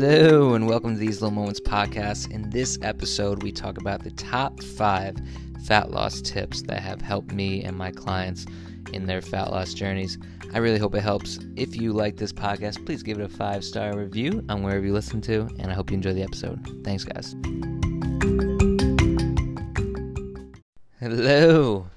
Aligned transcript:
Hello, 0.00 0.54
and 0.54 0.68
welcome 0.68 0.94
to 0.94 1.00
These 1.00 1.20
Little 1.20 1.34
Moments 1.34 1.58
podcast. 1.58 2.30
In 2.30 2.50
this 2.50 2.78
episode, 2.82 3.42
we 3.42 3.50
talk 3.50 3.78
about 3.78 4.04
the 4.04 4.12
top 4.12 4.62
five 4.62 5.16
fat 5.64 5.90
loss 5.90 6.22
tips 6.22 6.62
that 6.62 6.80
have 6.80 7.00
helped 7.00 7.32
me 7.32 7.64
and 7.64 7.76
my 7.76 7.90
clients 7.90 8.46
in 8.92 9.06
their 9.06 9.20
fat 9.20 9.50
loss 9.50 9.74
journeys. 9.74 10.16
I 10.54 10.58
really 10.58 10.78
hope 10.78 10.94
it 10.94 11.00
helps. 11.00 11.40
If 11.56 11.74
you 11.74 11.92
like 11.92 12.16
this 12.16 12.32
podcast, 12.32 12.86
please 12.86 13.02
give 13.02 13.18
it 13.18 13.24
a 13.24 13.28
five 13.28 13.64
star 13.64 13.98
review 13.98 14.44
on 14.48 14.62
wherever 14.62 14.86
you 14.86 14.92
listen 14.92 15.20
to, 15.22 15.48
and 15.58 15.68
I 15.68 15.74
hope 15.74 15.90
you 15.90 15.96
enjoy 15.96 16.12
the 16.12 16.22
episode. 16.22 16.64
Thanks, 16.84 17.02
guys. 17.02 17.34
Hello, 21.00 21.88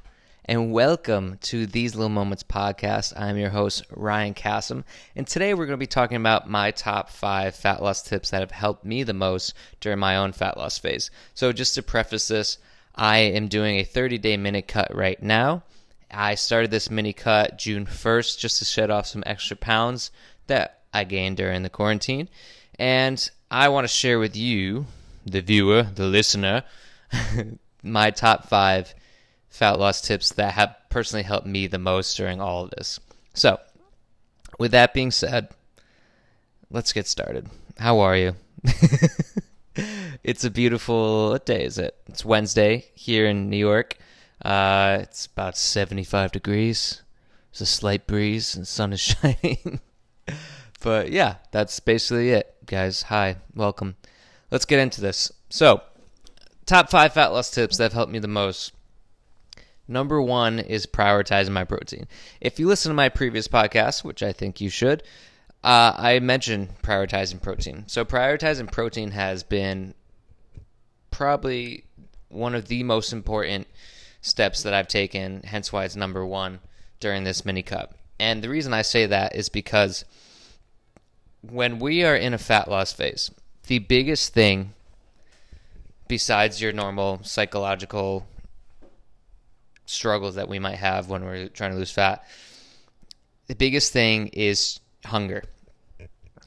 welcome 0.71 1.37
to 1.41 1.65
These 1.65 1.95
Little 1.95 2.07
Moments 2.07 2.43
podcast. 2.43 3.19
I'm 3.19 3.35
your 3.35 3.49
host, 3.49 3.83
Ryan 3.91 4.33
Cassim, 4.33 4.85
and 5.17 5.27
today 5.27 5.53
we're 5.53 5.65
going 5.65 5.77
to 5.77 5.83
be 5.83 5.85
talking 5.85 6.15
about 6.15 6.49
my 6.49 6.71
top 6.71 7.09
five 7.09 7.55
fat 7.55 7.83
loss 7.83 8.01
tips 8.01 8.29
that 8.29 8.39
have 8.39 8.51
helped 8.51 8.85
me 8.85 9.03
the 9.03 9.13
most 9.13 9.53
during 9.81 9.99
my 9.99 10.15
own 10.15 10.31
fat 10.31 10.55
loss 10.55 10.77
phase. 10.77 11.11
So, 11.33 11.51
just 11.51 11.75
to 11.75 11.83
preface 11.83 12.29
this, 12.29 12.57
I 12.95 13.17
am 13.17 13.49
doing 13.49 13.79
a 13.79 13.83
30 13.83 14.17
day 14.19 14.37
mini 14.37 14.61
cut 14.61 14.95
right 14.95 15.21
now. 15.21 15.63
I 16.09 16.35
started 16.35 16.71
this 16.71 16.89
mini 16.89 17.11
cut 17.11 17.57
June 17.57 17.85
1st 17.85 18.39
just 18.39 18.59
to 18.59 18.65
shed 18.65 18.89
off 18.89 19.07
some 19.07 19.23
extra 19.25 19.57
pounds 19.57 20.09
that 20.47 20.83
I 20.93 21.03
gained 21.03 21.35
during 21.35 21.63
the 21.63 21.69
quarantine. 21.69 22.29
And 22.79 23.29
I 23.49 23.67
want 23.67 23.83
to 23.83 23.93
share 23.93 24.19
with 24.19 24.37
you, 24.37 24.85
the 25.25 25.41
viewer, 25.41 25.83
the 25.83 26.05
listener, 26.05 26.63
my 27.83 28.11
top 28.11 28.47
five 28.47 28.95
fat 29.51 29.77
loss 29.77 30.01
tips 30.01 30.31
that 30.31 30.53
have 30.53 30.75
personally 30.89 31.23
helped 31.23 31.45
me 31.45 31.67
the 31.67 31.77
most 31.77 32.17
during 32.17 32.41
all 32.41 32.63
of 32.63 32.71
this. 32.71 32.99
So, 33.33 33.59
with 34.57 34.71
that 34.71 34.93
being 34.93 35.11
said, 35.11 35.49
let's 36.71 36.93
get 36.93 37.05
started. 37.05 37.47
How 37.77 37.99
are 37.99 38.15
you? 38.15 38.35
it's 40.23 40.43
a 40.43 40.49
beautiful 40.49 41.31
what 41.31 41.45
day 41.45 41.63
is 41.63 41.77
it? 41.77 41.95
It's 42.07 42.25
Wednesday 42.25 42.85
here 42.95 43.27
in 43.27 43.49
New 43.49 43.57
York. 43.57 43.97
Uh, 44.43 44.99
it's 45.01 45.27
about 45.27 45.57
75 45.57 46.31
degrees. 46.31 47.01
There's 47.51 47.61
a 47.61 47.65
slight 47.65 48.07
breeze 48.07 48.55
and 48.55 48.63
the 48.63 48.67
sun 48.67 48.93
is 48.93 48.99
shining. 49.01 49.81
but 50.81 51.11
yeah, 51.11 51.35
that's 51.51 51.79
basically 51.79 52.31
it, 52.31 52.55
guys. 52.65 53.03
Hi, 53.03 53.35
welcome. 53.53 53.97
Let's 54.49 54.65
get 54.65 54.79
into 54.79 55.01
this. 55.01 55.31
So, 55.49 55.81
top 56.65 56.89
five 56.89 57.13
fat 57.13 57.27
loss 57.27 57.51
tips 57.51 57.77
that 57.77 57.83
have 57.83 57.93
helped 57.93 58.11
me 58.11 58.19
the 58.19 58.27
most. 58.27 58.71
Number 59.91 60.21
one 60.21 60.57
is 60.57 60.85
prioritizing 60.85 61.49
my 61.49 61.65
protein. 61.65 62.07
If 62.39 62.59
you 62.59 62.67
listen 62.67 62.91
to 62.91 62.95
my 62.95 63.09
previous 63.09 63.49
podcast, 63.49 64.05
which 64.05 64.23
I 64.23 64.31
think 64.31 64.61
you 64.61 64.69
should, 64.69 65.03
uh, 65.65 65.93
I 65.97 66.19
mentioned 66.19 66.69
prioritizing 66.81 67.41
protein. 67.41 67.83
So, 67.87 68.05
prioritizing 68.05 68.71
protein 68.71 69.11
has 69.11 69.43
been 69.43 69.93
probably 71.11 71.83
one 72.29 72.55
of 72.55 72.69
the 72.69 72.83
most 72.83 73.11
important 73.11 73.67
steps 74.21 74.63
that 74.63 74.73
I've 74.73 74.87
taken, 74.87 75.41
hence 75.43 75.73
why 75.73 75.83
it's 75.83 75.97
number 75.97 76.25
one 76.25 76.61
during 77.01 77.25
this 77.25 77.43
mini 77.43 77.61
cut. 77.61 77.91
And 78.17 78.41
the 78.41 78.49
reason 78.49 78.73
I 78.73 78.83
say 78.83 79.05
that 79.07 79.35
is 79.35 79.49
because 79.49 80.05
when 81.41 81.79
we 81.79 82.05
are 82.05 82.15
in 82.15 82.33
a 82.33 82.37
fat 82.37 82.69
loss 82.69 82.93
phase, 82.93 83.29
the 83.67 83.79
biggest 83.79 84.33
thing 84.33 84.73
besides 86.07 86.61
your 86.61 86.71
normal 86.71 87.19
psychological 87.23 88.25
struggles 89.91 90.35
that 90.35 90.49
we 90.49 90.59
might 90.59 90.77
have 90.77 91.09
when 91.09 91.23
we're 91.23 91.47
trying 91.47 91.71
to 91.71 91.77
lose 91.77 91.91
fat, 91.91 92.23
the 93.47 93.55
biggest 93.55 93.91
thing 93.91 94.27
is 94.27 94.79
hunger. 95.05 95.43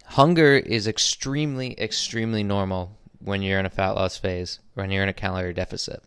Hunger 0.07 0.55
is 0.57 0.87
extremely, 0.87 1.79
extremely 1.81 2.43
normal 2.43 2.97
when 3.19 3.43
you're 3.43 3.59
in 3.59 3.67
a 3.67 3.71
fat 3.71 3.91
loss 3.91 4.17
phase, 4.17 4.61
when 4.75 4.91
you're 4.91 5.03
in 5.03 5.09
a 5.09 5.15
calorie 5.15 5.55
deficit. 5.55 6.03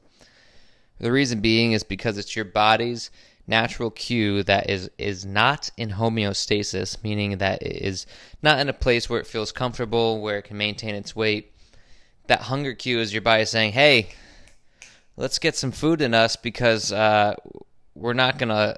The 1.00 1.12
reason 1.12 1.42
being 1.42 1.74
is 1.74 1.84
because 1.84 2.18
it's 2.18 2.36
your 2.36 2.46
body's 2.46 3.12
natural 3.48 3.90
cue 3.92 4.44
that 4.44 4.70
is 4.70 4.90
is 4.98 5.26
not 5.26 5.70
in 5.78 5.92
homeostasis, 5.92 7.02
meaning 7.04 7.38
that 7.38 7.62
it 7.62 7.82
is 7.82 8.06
not 8.42 8.60
in 8.60 8.70
a 8.70 8.74
place 8.74 9.10
where 9.10 9.20
it 9.20 9.28
feels 9.28 9.52
comfortable, 9.52 10.22
where 10.22 10.40
it 10.40 10.44
can 10.44 10.58
maintain 10.58 10.96
its 10.96 11.16
weight. 11.16 11.54
That 12.28 12.42
hunger 12.42 12.74
cue 12.74 13.00
is 13.00 13.14
your 13.14 13.22
body 13.22 13.46
saying, 13.46 13.72
"Hey, 13.72 14.10
let's 15.18 15.40
get 15.40 15.56
some 15.56 15.72
food 15.72 16.02
in 16.02 16.14
us 16.14 16.36
because 16.36 16.92
uh, 16.94 17.36
we're 17.96 18.14
not 18.14 18.38
gonna 18.38 18.78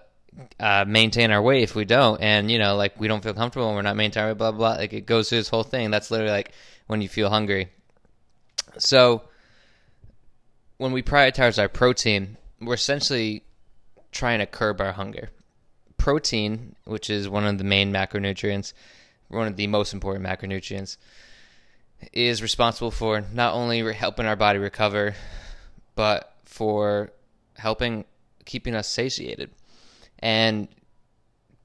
uh, 0.59 0.85
maintain 0.88 1.31
our 1.31 1.41
weight 1.41 1.63
if 1.63 1.75
we 1.75 1.85
don't, 1.85 2.22
and 2.22 2.50
you 2.50 2.57
know, 2.57 2.75
like 2.75 3.00
we 3.00 3.07
don't 3.07 3.23
feel 3.23 3.33
comfortable 3.33 3.67
and 3.67 3.75
we're 3.75 3.81
not 3.83 3.97
maintaining 3.97 4.35
blah 4.35 4.51
blah. 4.51 4.73
blah. 4.73 4.78
Like 4.79 4.94
it 4.94 5.05
goes 5.05 5.29
through 5.29 5.39
this 5.39 5.49
whole 5.49 5.63
thing. 5.63 5.91
That's 5.91 6.09
literally 6.09 6.31
like 6.31 6.51
when 6.88 7.01
you 7.01 7.09
feel 7.09 7.29
hungry. 7.29 7.69
So 8.78 9.23
when 10.78 10.91
we 10.94 11.03
prioritize 11.03 11.59
our 11.59 11.67
protein, 11.67 12.38
we're 12.61 12.75
essentially 12.75 13.44
trying 14.11 14.39
to 14.39 14.45
curb 14.45 14.81
our 14.81 14.94
hunger. 14.94 15.29
Protein, 15.97 16.75
which 16.85 17.09
is 17.09 17.28
one 17.28 17.45
of 17.45 17.57
the 17.57 17.63
main 17.66 17.91
macronutrients, 17.91 18.73
one 19.28 19.47
of 19.47 19.57
the 19.57 19.67
most 19.67 19.94
important 19.94 20.25
macronutrients, 20.25 20.95
is 22.13 22.41
responsible 22.41 22.91
for 22.91 23.22
not 23.33 23.53
only 23.53 23.94
helping 23.94 24.25
our 24.25 24.38
body 24.38 24.57
recover, 24.57 25.16
but 25.95 26.28
for 26.49 27.11
helping 27.57 28.03
keeping 28.45 28.73
us 28.73 28.87
satiated. 28.87 29.51
And 30.17 30.67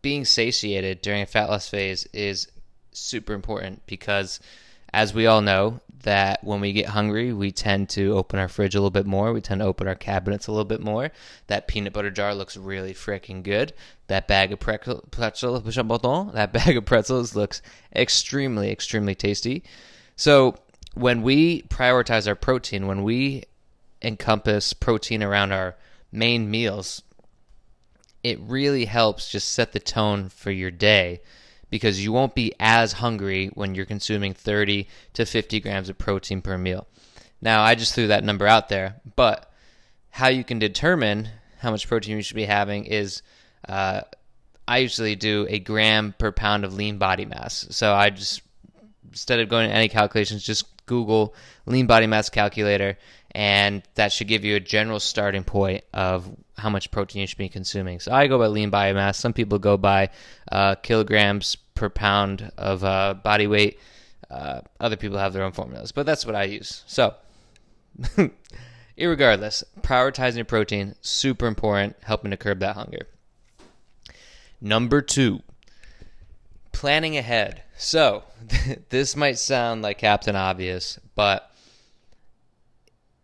being 0.03 0.27
satiated 0.27 1.01
during 1.01 1.23
a 1.23 1.27
fat 1.27 1.49
loss 1.49 1.69
phase 1.69 2.07
is 2.13 2.47
super 2.93 3.33
important 3.33 3.85
because 3.87 4.39
as 4.93 5.15
we 5.15 5.27
all 5.27 5.41
know, 5.41 5.81
that 6.03 6.45
when 6.45 6.61
we 6.61 6.75
get 6.75 6.87
hungry, 6.87 7.33
we 7.33 7.51
tend 7.51 7.89
to 7.89 8.13
open 8.13 8.39
our 8.39 8.47
fridge 8.47 8.75
a 8.75 8.79
little 8.79 8.91
bit 8.91 9.07
more. 9.07 9.33
We 9.33 9.41
tend 9.41 9.61
to 9.61 9.67
open 9.67 9.89
our 9.89 9.95
cabinets 9.95 10.47
a 10.47 10.53
little 10.53 10.67
bit 10.67 10.83
more. 10.83 11.11
That 11.47 11.67
peanut 11.67 11.95
butter 11.95 12.11
jar 12.11 12.35
looks 12.35 12.59
really 12.59 12.93
freaking 12.93 13.43
good. 13.43 13.73
That 14.09 14.29
bag 14.29 14.53
of 14.53 14.61
pretzel, 14.61 15.03
pretzel, 15.11 15.61
that 15.61 16.53
bag 16.53 16.77
of 16.77 16.85
pretzels 16.85 17.35
looks 17.35 17.63
extremely, 17.97 18.71
extremely 18.71 19.15
tasty. 19.15 19.65
So 20.15 20.57
when 20.93 21.23
we 21.23 21.63
prioritize 21.63 22.29
our 22.29 22.35
protein, 22.35 22.87
when 22.87 23.03
we 23.03 23.45
encompass 24.05 24.73
protein 24.73 25.23
around 25.23 25.53
our 25.53 25.77
main 26.13 26.51
meals, 26.51 27.03
it 28.23 28.39
really 28.41 28.85
helps 28.85 29.31
just 29.31 29.49
set 29.51 29.73
the 29.73 29.81
tone 29.81 30.29
for 30.29 30.51
your 30.51 30.71
day 30.71 31.21
because 31.71 32.03
you 32.03 32.13
won't 32.13 32.35
be 32.35 32.53
as 32.61 32.95
hungry 32.95 33.49
when 33.55 33.75
you're 33.75 33.85
consuming 33.85 34.33
30 34.33 34.87
to 35.13 35.27
50 35.27 35.61
grams 35.61 35.89
of 35.89 35.99
protein 35.99 36.41
per 36.41 36.57
meal. 36.57 36.87
Now, 37.41 37.63
I 37.63 37.75
just 37.75 37.95
threw 37.95 38.07
that 38.07 38.25
number 38.25 38.47
out 38.47 38.69
there, 38.69 39.01
but 39.17 39.53
how 40.11 40.29
you 40.29 40.45
can 40.45 40.59
determine 40.59 41.29
how 41.59 41.71
much 41.71 41.89
protein 41.89 42.17
you 42.17 42.23
should 42.23 42.37
be 42.37 42.45
having 42.45 42.85
is 42.85 43.23
uh, 43.69 44.03
I 44.67 44.79
usually 44.79 45.17
do 45.17 45.47
a 45.49 45.59
gram 45.59 46.15
per 46.17 46.33
pound 46.33 46.65
of 46.65 46.75
lean 46.75 46.99
body 46.99 47.25
mass. 47.25 47.67
So 47.71 47.93
I 47.93 48.11
just, 48.11 48.43
instead 49.11 49.41
of 49.41 49.49
going 49.49 49.69
to 49.69 49.75
any 49.75 49.89
calculations, 49.89 50.45
just 50.45 50.67
Google 50.87 51.35
lean 51.67 51.87
body 51.87 52.07
mass 52.07 52.31
calculator, 52.31 52.97
and 53.35 53.83
that 53.97 54.13
should 54.13 54.29
give 54.29 54.45
you 54.45 54.57
a 54.57 54.61
general 54.61 55.01
starting 55.01 55.43
point 55.43 55.85
of 55.93 56.31
how 56.57 56.71
much 56.71 56.91
protein 56.91 57.23
you 57.23 57.27
should 57.27 57.39
be 57.39 57.49
consuming. 57.49 57.99
So 57.99 58.13
I 58.13 58.29
go 58.29 58.39
by 58.39 58.47
lean 58.47 58.71
body 58.71 58.93
mass. 58.93 59.19
Some 59.19 59.33
people 59.33 59.59
go 59.59 59.77
by 59.77 60.11
uh, 60.51 60.77
kilograms 60.77 61.57
per 61.75 61.89
pound 61.89 62.53
of 62.57 62.85
uh, 62.85 63.15
body 63.15 63.47
weight. 63.47 63.79
Uh, 64.31 64.61
other 64.79 64.97
people 64.97 65.19
have 65.19 65.33
their 65.33 65.43
own 65.43 65.53
formulas, 65.53 65.93
but 65.93 66.07
that's 66.07 66.25
what 66.25 66.35
I 66.35 66.45
use. 66.45 66.85
So, 66.87 67.15
irregardless, 68.99 69.65
prioritizing 69.81 70.37
your 70.37 70.45
protein 70.45 70.95
super 71.03 71.47
important, 71.47 71.97
helping 72.03 72.31
to 72.31 72.37
curb 72.37 72.61
that 72.61 72.77
hunger. 72.77 73.09
Number 74.61 75.03
two, 75.03 75.43
planning 76.73 77.17
ahead. 77.17 77.63
So, 77.77 78.25
this 78.89 79.15
might 79.15 79.39
sound 79.39 79.83
like 79.83 79.99
Captain 79.99 80.37
Obvious, 80.37 80.99
but 81.15 81.51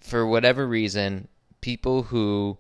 for 0.01 0.27
whatever 0.27 0.67
reason, 0.67 1.29
people 1.61 2.05
who 2.05 2.59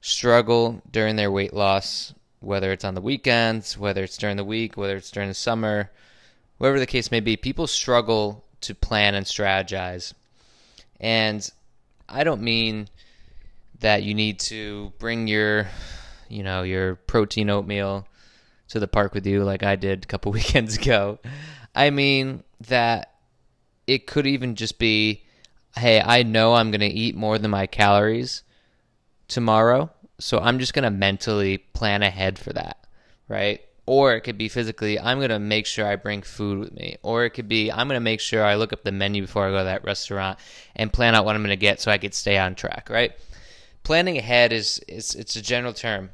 struggle 0.00 0.82
during 0.90 1.16
their 1.16 1.30
weight 1.30 1.52
loss, 1.52 2.14
whether 2.40 2.72
it's 2.72 2.84
on 2.84 2.94
the 2.94 3.00
weekends, 3.00 3.76
whether 3.76 4.02
it's 4.02 4.16
during 4.16 4.36
the 4.36 4.44
week, 4.44 4.76
whether 4.76 4.96
it's 4.96 5.10
during 5.10 5.28
the 5.28 5.34
summer, 5.34 5.90
whatever 6.58 6.78
the 6.78 6.86
case 6.86 7.10
may 7.10 7.20
be, 7.20 7.36
people 7.36 7.66
struggle 7.66 8.44
to 8.62 8.74
plan 8.74 9.14
and 9.14 9.26
strategize. 9.26 10.12
And 10.98 11.48
I 12.08 12.24
don't 12.24 12.42
mean 12.42 12.88
that 13.80 14.02
you 14.02 14.14
need 14.14 14.38
to 14.40 14.92
bring 14.98 15.26
your, 15.26 15.68
you 16.28 16.42
know, 16.42 16.62
your 16.62 16.96
protein 16.96 17.50
oatmeal 17.50 18.06
to 18.68 18.78
the 18.78 18.88
park 18.88 19.14
with 19.14 19.26
you 19.26 19.42
like 19.44 19.62
I 19.62 19.76
did 19.76 20.04
a 20.04 20.06
couple 20.06 20.32
weekends 20.32 20.76
ago. 20.76 21.18
I 21.74 21.90
mean 21.90 22.42
that 22.68 23.14
it 23.86 24.06
could 24.06 24.26
even 24.26 24.54
just 24.54 24.78
be 24.78 25.22
hey, 25.76 26.00
I 26.00 26.22
know 26.22 26.54
I'm 26.54 26.70
going 26.70 26.80
to 26.80 26.86
eat 26.86 27.14
more 27.14 27.38
than 27.38 27.50
my 27.50 27.66
calories 27.66 28.42
tomorrow. 29.28 29.90
So 30.18 30.38
I'm 30.38 30.58
just 30.58 30.74
going 30.74 30.84
to 30.84 30.90
mentally 30.90 31.58
plan 31.58 32.02
ahead 32.02 32.38
for 32.38 32.52
that, 32.52 32.84
right? 33.28 33.60
Or 33.86 34.14
it 34.14 34.20
could 34.20 34.38
be 34.38 34.48
physically, 34.48 35.00
I'm 35.00 35.18
going 35.18 35.30
to 35.30 35.38
make 35.38 35.66
sure 35.66 35.86
I 35.86 35.96
bring 35.96 36.22
food 36.22 36.58
with 36.58 36.72
me. 36.72 36.98
Or 37.02 37.24
it 37.24 37.30
could 37.30 37.48
be, 37.48 37.72
I'm 37.72 37.88
going 37.88 37.96
to 37.96 38.00
make 38.00 38.20
sure 38.20 38.44
I 38.44 38.56
look 38.56 38.72
up 38.72 38.84
the 38.84 38.92
menu 38.92 39.22
before 39.22 39.46
I 39.46 39.50
go 39.50 39.58
to 39.58 39.64
that 39.64 39.84
restaurant 39.84 40.38
and 40.76 40.92
plan 40.92 41.14
out 41.14 41.24
what 41.24 41.34
I'm 41.34 41.42
going 41.42 41.50
to 41.50 41.56
get 41.56 41.80
so 41.80 41.90
I 41.90 41.98
could 41.98 42.14
stay 42.14 42.38
on 42.38 42.54
track, 42.54 42.88
right? 42.90 43.12
Planning 43.82 44.18
ahead 44.18 44.52
is, 44.52 44.80
is 44.86 45.14
it's 45.14 45.36
a 45.36 45.42
general 45.42 45.72
term. 45.72 46.10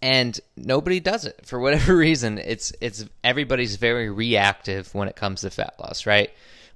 And 0.00 0.38
nobody 0.56 1.00
does 1.00 1.24
it 1.24 1.42
for 1.44 1.58
whatever 1.60 1.96
reason. 1.96 2.38
It's 2.38 2.72
it's 2.80 3.04
everybody's 3.22 3.76
very 3.76 4.10
reactive 4.10 4.92
when 4.94 5.06
it 5.08 5.14
comes 5.14 5.42
to 5.42 5.50
fat 5.50 5.74
loss, 5.78 6.06
right? 6.06 6.30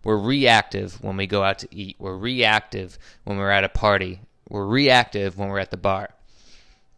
We're 0.06 0.18
reactive 0.18 1.02
when 1.02 1.16
we 1.16 1.26
go 1.26 1.42
out 1.42 1.58
to 1.58 1.68
eat. 1.72 1.96
We're 1.98 2.16
reactive 2.16 2.96
when 3.24 3.38
we're 3.38 3.50
at 3.50 3.64
a 3.64 3.68
party. 3.68 4.20
We're 4.48 4.64
reactive 4.64 5.36
when 5.36 5.48
we're 5.48 5.58
at 5.58 5.72
the 5.72 5.76
bar. 5.76 6.10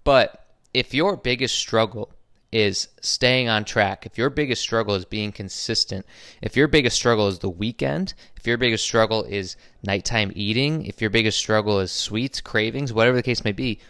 But 0.05 0.45
if 0.75 0.93
your 0.93 1.17
biggest 1.17 1.55
struggle 1.55 2.11
is 2.53 2.89
staying 3.01 3.49
on 3.49 3.65
track, 3.65 4.05
if 4.05 4.19
your 4.19 4.29
biggest 4.29 4.61
struggle 4.61 4.95
is 4.95 5.07
being 5.07 5.33
consistent, 5.33 6.05
if 6.43 6.55
your 6.55 6.69
biggest 6.69 6.97
struggle 6.97 7.29
is 7.29 7.39
the 7.39 7.49
weekend, 7.49 8.13
if 8.37 8.47
your 8.47 8.59
biggest 8.59 8.85
struggle 8.85 9.25
is 9.25 9.57
nighttime 9.83 10.31
eating, 10.35 10.85
if 10.85 11.01
your 11.01 11.09
biggest 11.09 11.39
struggle 11.39 11.81
is 11.81 11.91
sweets, 11.91 12.43
cravings, 12.43 12.93
whatever 12.93 13.17
the 13.17 13.23
case 13.23 13.43
may 13.43 13.53
be, 13.53 13.81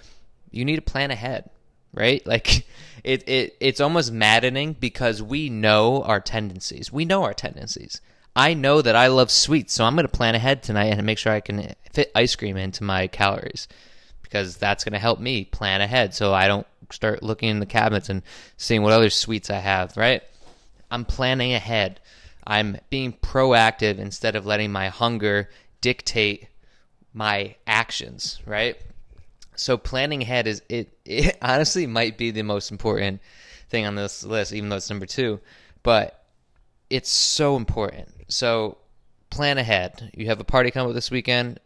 you 0.53 0.65
need 0.65 0.77
to 0.77 0.83
plan 0.83 1.11
ahead, 1.11 1.51
right? 1.93 2.25
Like 2.27 2.69
it, 3.03 3.29
it 3.29 3.57
it's 3.59 3.81
almost 3.81 4.13
maddening 4.13 4.75
because 4.75 5.21
we 5.21 5.51
know 5.51 6.05
our 6.05 6.21
tendencies. 6.21 6.93
We 6.93 7.05
know 7.05 7.25
our 7.25 7.35
tendencies. 7.35 8.01
I 8.37 8.55
know 8.55 8.83
that 8.83 8.95
I 8.95 9.09
love 9.09 9.31
sweets, 9.31 9.75
so 9.75 9.85
I'm 9.85 9.95
going 9.95 10.07
to 10.07 10.13
plan 10.13 10.35
ahead 10.35 10.63
tonight 10.63 10.87
and 10.87 11.05
make 11.05 11.19
sure 11.19 11.33
I 11.33 11.41
can 11.41 11.75
fit 11.93 12.13
ice 12.15 12.37
cream 12.37 12.57
into 12.57 12.85
my 12.85 13.07
calories 13.09 13.67
because 14.23 14.57
that's 14.57 14.85
going 14.85 14.93
to 14.93 14.99
help 14.99 15.19
me 15.19 15.45
plan 15.45 15.81
ahead 15.81 16.15
so 16.15 16.35
I 16.35 16.47
don't 16.47 16.67
start 16.93 17.23
looking 17.23 17.49
in 17.49 17.61
the 17.61 17.67
cabinets 17.67 18.09
and 18.09 18.23
seeing 18.57 18.83
what 18.83 18.93
other 18.93 19.11
sweets 19.11 19.51
I 19.51 19.59
have, 19.59 19.97
right? 19.97 20.23
I'm 20.91 21.05
planning 21.05 21.55
ahead. 21.55 22.01
I'm 22.47 22.79
being 22.91 23.13
proactive 23.13 23.99
instead 23.99 24.37
of 24.37 24.47
letting 24.47 24.73
my 24.73 24.89
hunger 24.89 25.49
dictate 25.81 26.49
my 27.13 27.57
actions, 27.67 28.41
right? 28.47 28.77
So 29.57 29.77
planning 29.77 30.23
ahead 30.23 30.47
is 30.47 30.63
it, 30.69 30.97
it 31.05 31.37
honestly 31.43 31.87
might 31.87 32.17
be 32.17 32.31
the 32.31 32.43
most 32.43 32.71
important 32.71 33.21
thing 33.69 33.85
on 33.87 33.97
this 33.97 34.25
list 34.25 34.53
even 34.53 34.69
though 34.69 34.77
it's 34.77 34.91
number 34.91 35.07
2, 35.07 35.41
but 35.83 36.25
it's 36.91 37.11
so 37.11 37.57
important. 37.57 38.09
So 38.29 38.79
plan 39.31 39.59
ahead. 39.59 40.11
You 40.15 40.27
have 40.27 40.41
a 40.41 40.45
party 40.45 40.71
coming 40.71 40.91
up 40.91 40.95
this 40.95 41.11
weekend. 41.11 41.61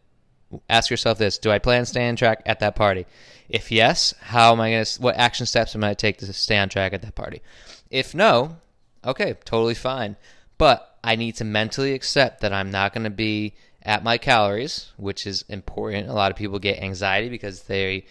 Ask 0.69 0.89
yourself 0.89 1.17
this: 1.17 1.37
Do 1.37 1.51
I 1.51 1.59
plan 1.59 1.81
to 1.81 1.85
stay 1.85 2.07
on 2.07 2.15
track 2.15 2.41
at 2.45 2.59
that 2.59 2.75
party? 2.75 3.05
If 3.49 3.71
yes, 3.71 4.13
how 4.21 4.51
am 4.53 4.61
I 4.61 4.71
going 4.71 4.85
to? 4.85 5.01
What 5.01 5.15
action 5.15 5.45
steps 5.45 5.75
am 5.75 5.83
I 5.83 5.87
going 5.87 5.95
to 5.95 6.01
take 6.01 6.17
to 6.19 6.33
stay 6.33 6.57
on 6.57 6.69
track 6.69 6.93
at 6.93 7.01
that 7.01 7.15
party? 7.15 7.41
If 7.89 8.15
no, 8.15 8.57
okay, 9.03 9.35
totally 9.45 9.75
fine. 9.75 10.15
But 10.57 10.97
I 11.03 11.15
need 11.15 11.35
to 11.35 11.43
mentally 11.43 11.93
accept 11.93 12.41
that 12.41 12.53
I'm 12.53 12.71
not 12.71 12.93
going 12.93 13.03
to 13.03 13.09
be 13.09 13.53
at 13.81 14.03
my 14.03 14.17
calories, 14.17 14.91
which 14.97 15.27
is 15.27 15.43
important. 15.49 16.07
A 16.07 16.13
lot 16.13 16.31
of 16.31 16.37
people 16.37 16.59
get 16.59 16.81
anxiety 16.81 17.29
because 17.29 17.63
they 17.63 18.05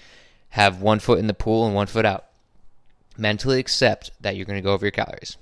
have 0.50 0.82
one 0.82 0.98
foot 0.98 1.18
in 1.18 1.28
the 1.28 1.34
pool 1.34 1.64
and 1.64 1.74
one 1.74 1.86
foot 1.86 2.04
out. 2.04 2.26
Mentally 3.16 3.58
accept 3.58 4.10
that 4.20 4.36
you're 4.36 4.46
going 4.46 4.58
to 4.58 4.62
go 4.62 4.72
over 4.72 4.84
your 4.84 4.90
calories 4.90 5.36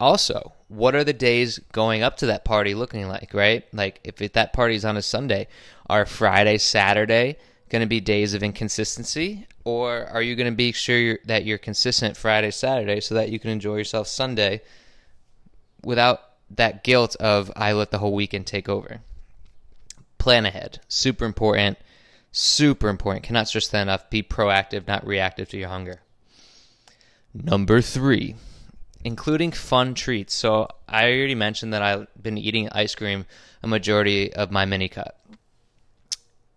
also, 0.00 0.52
what 0.68 0.94
are 0.94 1.04
the 1.04 1.12
days 1.12 1.58
going 1.72 2.02
up 2.02 2.16
to 2.18 2.26
that 2.26 2.44
party 2.44 2.74
looking 2.74 3.08
like, 3.08 3.32
right? 3.32 3.64
Like 3.72 4.00
if 4.04 4.20
it, 4.20 4.34
that 4.34 4.52
party's 4.52 4.84
on 4.84 4.96
a 4.96 5.02
Sunday, 5.02 5.46
are 5.88 6.06
Friday, 6.06 6.58
Saturday 6.58 7.36
going 7.70 7.80
to 7.80 7.88
be 7.88 8.00
days 8.00 8.34
of 8.34 8.42
inconsistency 8.42 9.46
or 9.64 10.06
are 10.06 10.22
you 10.22 10.36
going 10.36 10.50
to 10.50 10.56
be 10.56 10.72
sure 10.72 10.98
you're, 10.98 11.18
that 11.24 11.44
you're 11.44 11.58
consistent 11.58 12.16
Friday, 12.16 12.50
Saturday 12.50 13.00
so 13.00 13.14
that 13.14 13.30
you 13.30 13.38
can 13.38 13.50
enjoy 13.50 13.76
yourself 13.76 14.06
Sunday 14.06 14.60
without 15.82 16.20
that 16.50 16.84
guilt 16.84 17.16
of 17.16 17.50
I 17.56 17.72
let 17.72 17.90
the 17.90 17.98
whole 17.98 18.14
weekend 18.14 18.46
take 18.46 18.68
over? 18.68 19.00
Plan 20.18 20.46
ahead. 20.46 20.80
Super 20.88 21.24
important. 21.24 21.78
Super 22.32 22.88
important. 22.88 23.24
Cannot 23.24 23.48
stress 23.48 23.68
that 23.68 23.82
enough. 23.82 24.10
Be 24.10 24.22
proactive, 24.22 24.86
not 24.86 25.06
reactive 25.06 25.48
to 25.50 25.58
your 25.58 25.68
hunger. 25.68 26.00
Number 27.32 27.80
three 27.80 28.36
including 29.04 29.52
fun 29.52 29.94
treats. 29.94 30.34
So 30.34 30.68
I 30.88 31.04
already 31.04 31.34
mentioned 31.34 31.72
that 31.74 31.82
I've 31.82 32.08
been 32.20 32.38
eating 32.38 32.68
ice 32.70 32.94
cream 32.94 33.26
a 33.62 33.66
majority 33.66 34.32
of 34.32 34.50
my 34.50 34.64
mini 34.64 34.88
cut. 34.88 35.18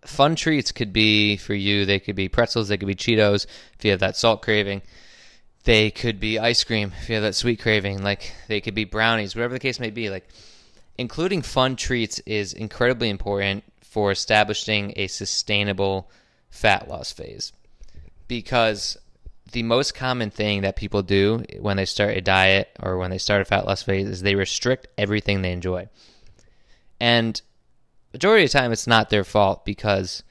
Fun 0.04 0.34
treats 0.34 0.72
could 0.72 0.92
be 0.92 1.36
for 1.36 1.54
you, 1.54 1.84
they 1.84 2.00
could 2.00 2.16
be 2.16 2.28
pretzels, 2.28 2.68
they 2.68 2.78
could 2.78 2.88
be 2.88 2.94
Cheetos 2.94 3.46
if 3.78 3.84
you 3.84 3.90
have 3.90 4.00
that 4.00 4.16
salt 4.16 4.42
craving. 4.42 4.82
They 5.64 5.90
could 5.90 6.18
be 6.18 6.38
ice 6.38 6.64
cream 6.64 6.92
if 7.00 7.08
you 7.08 7.16
have 7.16 7.24
that 7.24 7.34
sweet 7.34 7.60
craving. 7.60 8.02
Like 8.02 8.32
they 8.48 8.60
could 8.60 8.74
be 8.74 8.84
brownies, 8.84 9.36
whatever 9.36 9.54
the 9.54 9.60
case 9.60 9.78
may 9.78 9.90
be. 9.90 10.08
Like 10.08 10.26
including 10.96 11.42
fun 11.42 11.76
treats 11.76 12.20
is 12.20 12.54
incredibly 12.54 13.10
important 13.10 13.64
for 13.82 14.10
establishing 14.10 14.94
a 14.96 15.08
sustainable 15.08 16.10
fat 16.50 16.88
loss 16.88 17.12
phase 17.12 17.52
because 18.28 18.96
the 19.52 19.62
most 19.62 19.94
common 19.94 20.30
thing 20.30 20.62
that 20.62 20.76
people 20.76 21.02
do 21.02 21.44
when 21.60 21.76
they 21.76 21.84
start 21.84 22.16
a 22.16 22.20
diet 22.20 22.70
or 22.80 22.98
when 22.98 23.10
they 23.10 23.18
start 23.18 23.40
a 23.40 23.44
fat 23.44 23.66
loss 23.66 23.82
phase 23.82 24.06
is 24.06 24.22
they 24.22 24.34
restrict 24.34 24.86
everything 24.98 25.42
they 25.42 25.52
enjoy. 25.52 25.88
And 27.00 27.40
majority 28.12 28.44
of 28.44 28.52
the 28.52 28.58
time 28.58 28.72
it's 28.72 28.86
not 28.86 29.10
their 29.10 29.24
fault 29.24 29.64
because 29.64 30.22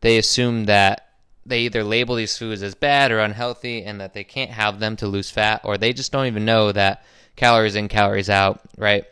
they 0.00 0.18
assume 0.18 0.64
that 0.64 1.08
they 1.46 1.60
either 1.60 1.84
label 1.84 2.14
these 2.14 2.38
foods 2.38 2.62
as 2.62 2.74
bad 2.74 3.12
or 3.12 3.20
unhealthy 3.20 3.84
and 3.84 4.00
that 4.00 4.14
they 4.14 4.24
can't 4.24 4.50
have 4.50 4.80
them 4.80 4.96
to 4.96 5.06
lose 5.06 5.30
fat 5.30 5.60
or 5.64 5.76
they 5.76 5.92
just 5.92 6.10
don't 6.10 6.26
even 6.26 6.44
know 6.44 6.72
that 6.72 7.04
calories 7.36 7.76
in 7.76 7.88
calories 7.88 8.30
out, 8.30 8.60
right? 8.78 9.04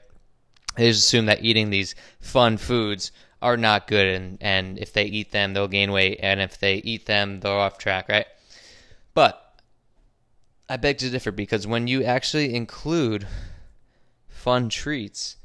They 0.76 0.88
just 0.90 1.04
assume 1.04 1.26
that 1.26 1.44
eating 1.44 1.70
these 1.70 1.94
fun 2.20 2.56
foods 2.56 3.12
are 3.42 3.56
not 3.56 3.86
good 3.86 4.06
and, 4.06 4.38
and 4.40 4.78
if 4.78 4.92
they 4.92 5.04
eat 5.04 5.32
them 5.32 5.52
they'll 5.52 5.68
gain 5.68 5.92
weight 5.92 6.20
and 6.22 6.40
if 6.40 6.58
they 6.58 6.76
eat 6.76 7.06
them 7.06 7.40
they're 7.40 7.52
off 7.52 7.76
track, 7.76 8.08
right? 8.08 8.26
But 9.14 9.41
I 10.72 10.78
beg 10.78 10.96
to 10.98 11.10
differ 11.10 11.32
because 11.32 11.66
when 11.66 11.86
you 11.86 12.02
actually 12.02 12.54
include 12.54 13.26
fun 14.26 14.70
treats 14.70 15.36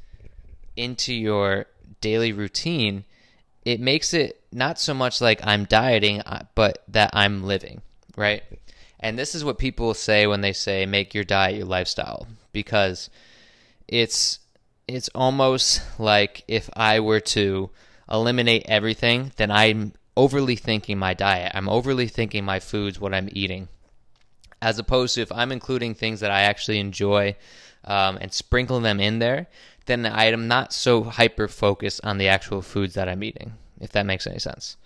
into 0.74 1.12
your 1.12 1.66
daily 2.00 2.32
routine, 2.32 3.04
it 3.62 3.78
makes 3.78 4.14
it 4.14 4.40
not 4.50 4.78
so 4.78 4.94
much 4.94 5.20
like 5.20 5.46
I'm 5.46 5.66
dieting, 5.66 6.22
uh, 6.22 6.44
but 6.54 6.82
that 6.88 7.10
I'm 7.12 7.44
living, 7.44 7.82
right? 8.16 8.42
And 9.00 9.18
this 9.18 9.34
is 9.34 9.44
what 9.44 9.58
people 9.58 9.92
say 9.92 10.26
when 10.26 10.40
they 10.40 10.54
say 10.54 10.86
make 10.86 11.12
your 11.12 11.24
diet 11.24 11.56
your 11.56 11.66
lifestyle 11.66 12.26
because 12.52 13.10
it's 13.86 14.38
it's 14.86 15.10
almost 15.14 15.82
like 15.98 16.42
if 16.48 16.70
I 16.74 17.00
were 17.00 17.20
to 17.36 17.68
eliminate 18.10 18.64
everything, 18.64 19.32
then 19.36 19.50
I'm 19.50 19.92
overly 20.16 20.56
thinking 20.56 20.98
my 20.98 21.12
diet. 21.12 21.52
I'm 21.54 21.68
overly 21.68 22.08
thinking 22.08 22.46
my 22.46 22.60
foods, 22.60 22.98
what 22.98 23.12
I'm 23.12 23.28
eating 23.32 23.68
as 24.60 24.78
opposed 24.78 25.14
to 25.14 25.22
if 25.22 25.32
I'm 25.32 25.52
including 25.52 25.94
things 25.94 26.20
that 26.20 26.30
I 26.30 26.42
actually 26.42 26.78
enjoy 26.78 27.36
um, 27.84 28.18
and 28.20 28.32
sprinkle 28.32 28.80
them 28.80 29.00
in 29.00 29.18
there, 29.18 29.46
then 29.86 30.04
I 30.06 30.26
am 30.26 30.48
not 30.48 30.72
so 30.72 31.04
hyper 31.04 31.48
focused 31.48 32.00
on 32.04 32.18
the 32.18 32.28
actual 32.28 32.62
foods 32.62 32.94
that 32.94 33.08
I'm 33.08 33.24
eating, 33.24 33.54
if 33.80 33.92
that 33.92 34.06
makes 34.06 34.26
any 34.26 34.38
sense. 34.38 34.76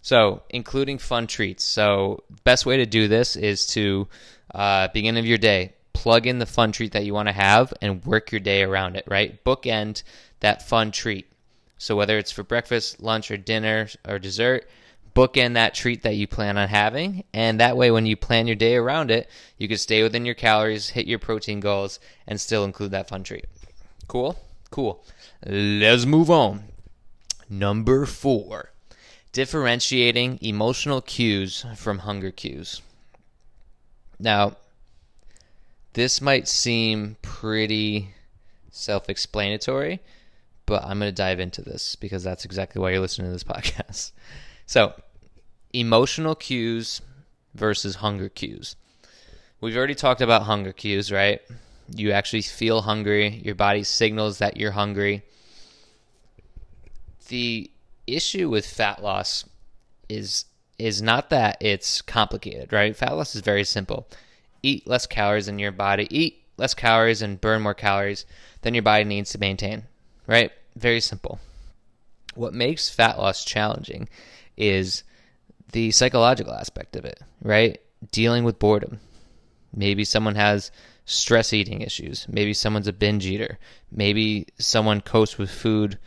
So, 0.00 0.42
including 0.50 0.98
fun 0.98 1.26
treats. 1.26 1.64
So, 1.64 2.22
best 2.44 2.66
way 2.66 2.76
to 2.78 2.86
do 2.86 3.08
this 3.08 3.36
is 3.36 3.66
to 3.68 4.08
uh, 4.54 4.88
beginning 4.88 5.18
of 5.18 5.26
your 5.26 5.38
day, 5.38 5.74
plug 5.92 6.26
in 6.26 6.38
the 6.38 6.46
fun 6.46 6.72
treat 6.72 6.92
that 6.92 7.04
you 7.04 7.12
want 7.12 7.28
to 7.28 7.32
have 7.32 7.74
and 7.82 8.04
work 8.04 8.30
your 8.30 8.40
day 8.40 8.62
around 8.62 8.96
it. 8.96 9.04
Right, 9.08 9.42
bookend 9.44 10.02
that 10.40 10.66
fun 10.68 10.92
treat. 10.92 11.30
So 11.78 11.96
whether 11.96 12.18
it's 12.18 12.32
for 12.32 12.42
breakfast, 12.42 13.02
lunch, 13.02 13.30
or 13.30 13.36
dinner 13.36 13.88
or 14.06 14.18
dessert, 14.18 14.68
bookend 15.14 15.54
that 15.54 15.74
treat 15.74 16.02
that 16.02 16.16
you 16.16 16.26
plan 16.26 16.56
on 16.58 16.68
having. 16.68 17.24
And 17.32 17.60
that 17.60 17.76
way, 17.76 17.90
when 17.90 18.06
you 18.06 18.16
plan 18.16 18.46
your 18.46 18.56
day 18.56 18.76
around 18.76 19.10
it, 19.10 19.28
you 19.56 19.68
can 19.68 19.78
stay 19.78 20.02
within 20.02 20.24
your 20.24 20.34
calories, 20.34 20.90
hit 20.90 21.06
your 21.06 21.18
protein 21.18 21.60
goals, 21.60 22.00
and 22.26 22.40
still 22.40 22.64
include 22.64 22.90
that 22.92 23.08
fun 23.08 23.22
treat. 23.22 23.46
Cool? 24.06 24.38
Cool. 24.70 25.04
Let's 25.44 26.06
move 26.06 26.30
on. 26.30 26.64
Number 27.48 28.06
four 28.06 28.70
differentiating 29.32 30.38
emotional 30.42 31.00
cues 31.00 31.64
from 31.76 31.98
hunger 31.98 32.30
cues. 32.30 32.82
Now, 34.18 34.56
this 35.92 36.20
might 36.20 36.48
seem 36.48 37.16
pretty 37.22 38.14
self 38.70 39.08
explanatory, 39.08 40.00
but 40.66 40.82
I'm 40.82 40.98
going 40.98 41.10
to 41.10 41.12
dive 41.12 41.40
into 41.40 41.62
this 41.62 41.96
because 41.96 42.22
that's 42.24 42.44
exactly 42.44 42.80
why 42.80 42.90
you're 42.90 43.00
listening 43.00 43.28
to 43.28 43.32
this 43.32 43.44
podcast. 43.54 44.12
So, 44.68 44.92
emotional 45.72 46.34
cues 46.34 47.00
versus 47.54 47.96
hunger 47.96 48.28
cues. 48.28 48.76
We've 49.62 49.74
already 49.74 49.94
talked 49.94 50.20
about 50.20 50.42
hunger 50.42 50.74
cues, 50.74 51.10
right? 51.10 51.40
You 51.96 52.12
actually 52.12 52.42
feel 52.42 52.82
hungry, 52.82 53.40
your 53.42 53.54
body 53.54 53.82
signals 53.82 54.36
that 54.40 54.58
you're 54.58 54.72
hungry. 54.72 55.22
The 57.28 57.70
issue 58.06 58.50
with 58.50 58.66
fat 58.66 59.02
loss 59.02 59.46
is 60.10 60.44
is 60.78 61.00
not 61.00 61.30
that 61.30 61.56
it's 61.62 62.02
complicated, 62.02 62.70
right? 62.70 62.94
Fat 62.94 63.16
loss 63.16 63.34
is 63.34 63.40
very 63.40 63.64
simple. 63.64 64.06
eat 64.62 64.86
less 64.86 65.06
calories 65.06 65.46
than 65.46 65.58
your 65.58 65.72
body, 65.72 66.06
eat 66.10 66.42
less 66.58 66.74
calories 66.74 67.22
and 67.22 67.40
burn 67.40 67.62
more 67.62 67.72
calories 67.72 68.26
than 68.60 68.74
your 68.74 68.82
body 68.82 69.04
needs 69.04 69.30
to 69.30 69.38
maintain, 69.38 69.84
right? 70.26 70.52
Very 70.76 71.00
simple. 71.00 71.40
What 72.34 72.52
makes 72.52 72.90
fat 72.90 73.18
loss 73.18 73.46
challenging 73.46 74.08
is 74.58 75.04
the 75.72 75.90
psychological 75.90 76.52
aspect 76.52 76.96
of 76.96 77.04
it, 77.04 77.20
right? 77.42 77.80
Dealing 78.12 78.44
with 78.44 78.58
boredom. 78.58 79.00
Maybe 79.74 80.04
someone 80.04 80.34
has 80.34 80.70
stress 81.04 81.52
eating 81.52 81.80
issues. 81.80 82.26
Maybe 82.28 82.52
someone's 82.52 82.88
a 82.88 82.92
binge 82.92 83.24
eater. 83.24 83.58
Maybe 83.90 84.48
someone 84.58 85.00
copes 85.00 85.38
with 85.38 85.50
food 85.50 85.98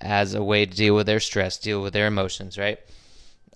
as 0.00 0.34
a 0.34 0.42
way 0.42 0.66
to 0.66 0.74
deal 0.74 0.94
with 0.94 1.06
their 1.06 1.20
stress, 1.20 1.58
deal 1.58 1.82
with 1.82 1.92
their 1.92 2.06
emotions, 2.06 2.56
right? 2.56 2.78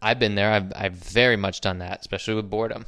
I've 0.00 0.18
been 0.18 0.34
there. 0.34 0.52
I've, 0.52 0.72
I've 0.74 0.94
very 0.94 1.36
much 1.36 1.60
done 1.60 1.78
that, 1.78 2.00
especially 2.00 2.34
with 2.34 2.50
boredom. 2.50 2.86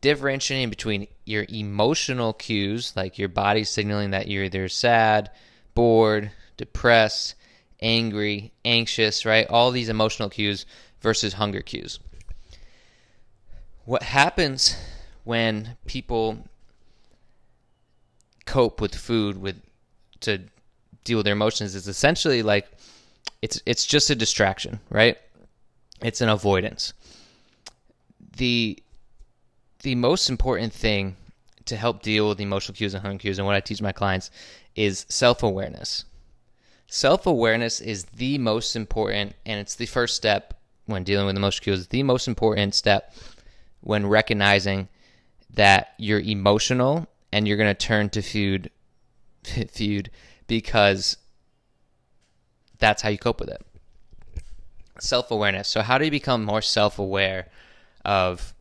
Differentiating 0.00 0.70
between 0.70 1.06
your 1.24 1.46
emotional 1.48 2.32
cues, 2.32 2.92
like 2.96 3.18
your 3.18 3.28
body 3.28 3.62
signaling 3.62 4.10
that 4.10 4.26
you're 4.26 4.44
either 4.44 4.68
sad, 4.68 5.30
bored, 5.74 6.30
depressed, 6.56 7.34
angry, 7.82 8.52
anxious, 8.64 9.26
right? 9.26 9.46
All 9.48 9.70
these 9.70 9.88
emotional 9.88 10.30
cues 10.30 10.64
versus 11.00 11.34
hunger 11.34 11.60
cues. 11.60 11.98
What 13.84 14.04
happens 14.04 14.76
when 15.24 15.76
people 15.86 16.38
cope 18.46 18.80
with 18.80 18.94
food 18.94 19.40
with 19.40 19.60
to 20.20 20.40
deal 21.04 21.18
with 21.18 21.24
their 21.24 21.32
emotions 21.32 21.74
is 21.74 21.88
essentially 21.88 22.42
like 22.42 22.68
it's 23.42 23.60
it's 23.66 23.84
just 23.84 24.08
a 24.10 24.14
distraction, 24.14 24.80
right? 24.88 25.18
It's 26.00 26.20
an 26.20 26.28
avoidance. 26.28 26.92
The 28.36 28.78
the 29.82 29.94
most 29.96 30.30
important 30.30 30.72
thing 30.72 31.16
to 31.64 31.76
help 31.76 32.02
deal 32.02 32.28
with 32.28 32.40
emotional 32.40 32.74
cues 32.74 32.94
and 32.94 33.02
hunger 33.02 33.18
cues 33.18 33.38
and 33.38 33.46
what 33.46 33.56
I 33.56 33.60
teach 33.60 33.82
my 33.82 33.92
clients 33.92 34.30
is 34.74 35.06
self-awareness. 35.08 36.04
Self-awareness 36.94 37.80
is 37.80 38.04
the 38.04 38.36
most 38.36 38.76
important 38.76 39.34
and 39.46 39.58
it's 39.58 39.76
the 39.76 39.86
first 39.86 40.14
step 40.14 40.60
when 40.84 41.04
dealing 41.04 41.24
with 41.24 41.38
emotional 41.38 41.64
cues, 41.64 41.86
the 41.86 42.02
most 42.02 42.28
important 42.28 42.74
step 42.74 43.14
when 43.80 44.06
recognizing 44.06 44.88
that 45.54 45.94
you're 45.96 46.20
emotional 46.20 47.08
and 47.32 47.48
you're 47.48 47.56
going 47.56 47.74
to 47.74 47.86
turn 47.86 48.10
to 48.10 48.20
food 48.20 48.70
food 49.72 50.10
because 50.48 51.16
that's 52.76 53.00
how 53.00 53.08
you 53.08 53.16
cope 53.16 53.40
with 53.40 53.48
it. 53.48 53.64
Self 54.98 55.30
awareness. 55.30 55.68
So, 55.68 55.80
how 55.80 55.96
do 55.96 56.04
you 56.04 56.10
become 56.10 56.44
more 56.44 56.60
self 56.60 56.98
aware 56.98 57.48
of 58.04 58.52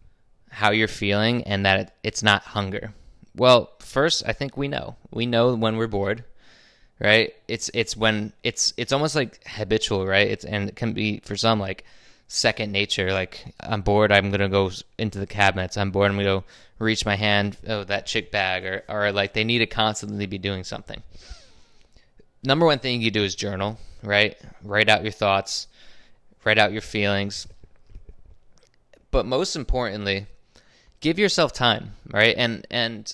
how 0.52 0.72
you're 0.72 0.88
feeling 0.88 1.44
and 1.44 1.66
that 1.66 1.98
it's 2.02 2.24
not 2.24 2.44
hunger? 2.44 2.94
Well, 3.36 3.72
first, 3.80 4.24
I 4.26 4.32
think 4.32 4.56
we 4.56 4.70
know. 4.70 4.96
We 5.12 5.26
know 5.26 5.54
when 5.54 5.76
we're 5.76 5.88
bored, 5.88 6.24
right? 7.02 7.34
It's 7.48 7.70
it's 7.74 7.98
when 7.98 8.32
it's 8.44 8.74
it's 8.78 8.94
almost 8.94 9.16
like 9.16 9.46
habitual, 9.46 10.06
right? 10.08 10.28
It's 10.28 10.46
and 10.46 10.70
it 10.70 10.76
can 10.76 10.94
be 10.94 11.20
for 11.26 11.36
some 11.36 11.60
like 11.60 11.84
second 12.28 12.72
nature. 12.72 13.12
Like 13.12 13.54
I'm 13.60 13.82
bored, 13.82 14.12
I'm 14.12 14.32
gonna 14.32 14.48
go 14.48 14.72
into 14.98 15.20
the 15.20 15.28
cabinets. 15.28 15.76
I'm 15.76 15.92
bored, 15.92 16.12
I'm 16.12 16.18
gonna 16.18 16.42
go 16.42 16.44
reach 16.80 17.06
my 17.06 17.16
hand, 17.16 17.58
oh 17.68 17.84
that 17.84 18.06
chick 18.06 18.32
bag, 18.32 18.64
or 18.66 18.84
or 18.88 19.12
like 19.12 19.34
they 19.34 19.44
need 19.44 19.60
to 19.60 19.68
constantly 19.68 20.28
be 20.28 20.38
doing 20.38 20.64
something 20.64 21.04
number 22.44 22.66
one 22.66 22.80
thing 22.80 23.02
you 23.02 23.12
do 23.12 23.24
is 23.24 23.36
journal, 23.36 23.78
right? 24.04 24.38
Write 24.64 24.90
out 24.90 25.04
your 25.04 25.12
thoughts, 25.12 25.68
write 26.44 26.58
out 26.58 26.72
your 26.72 26.82
feelings. 26.82 27.48
But 29.12 29.26
most 29.26 29.56
importantly, 29.56 30.28
give 31.00 31.20
yourself 31.20 31.54
time, 31.54 31.94
right? 32.10 32.36
And 32.38 32.66
and 32.72 33.14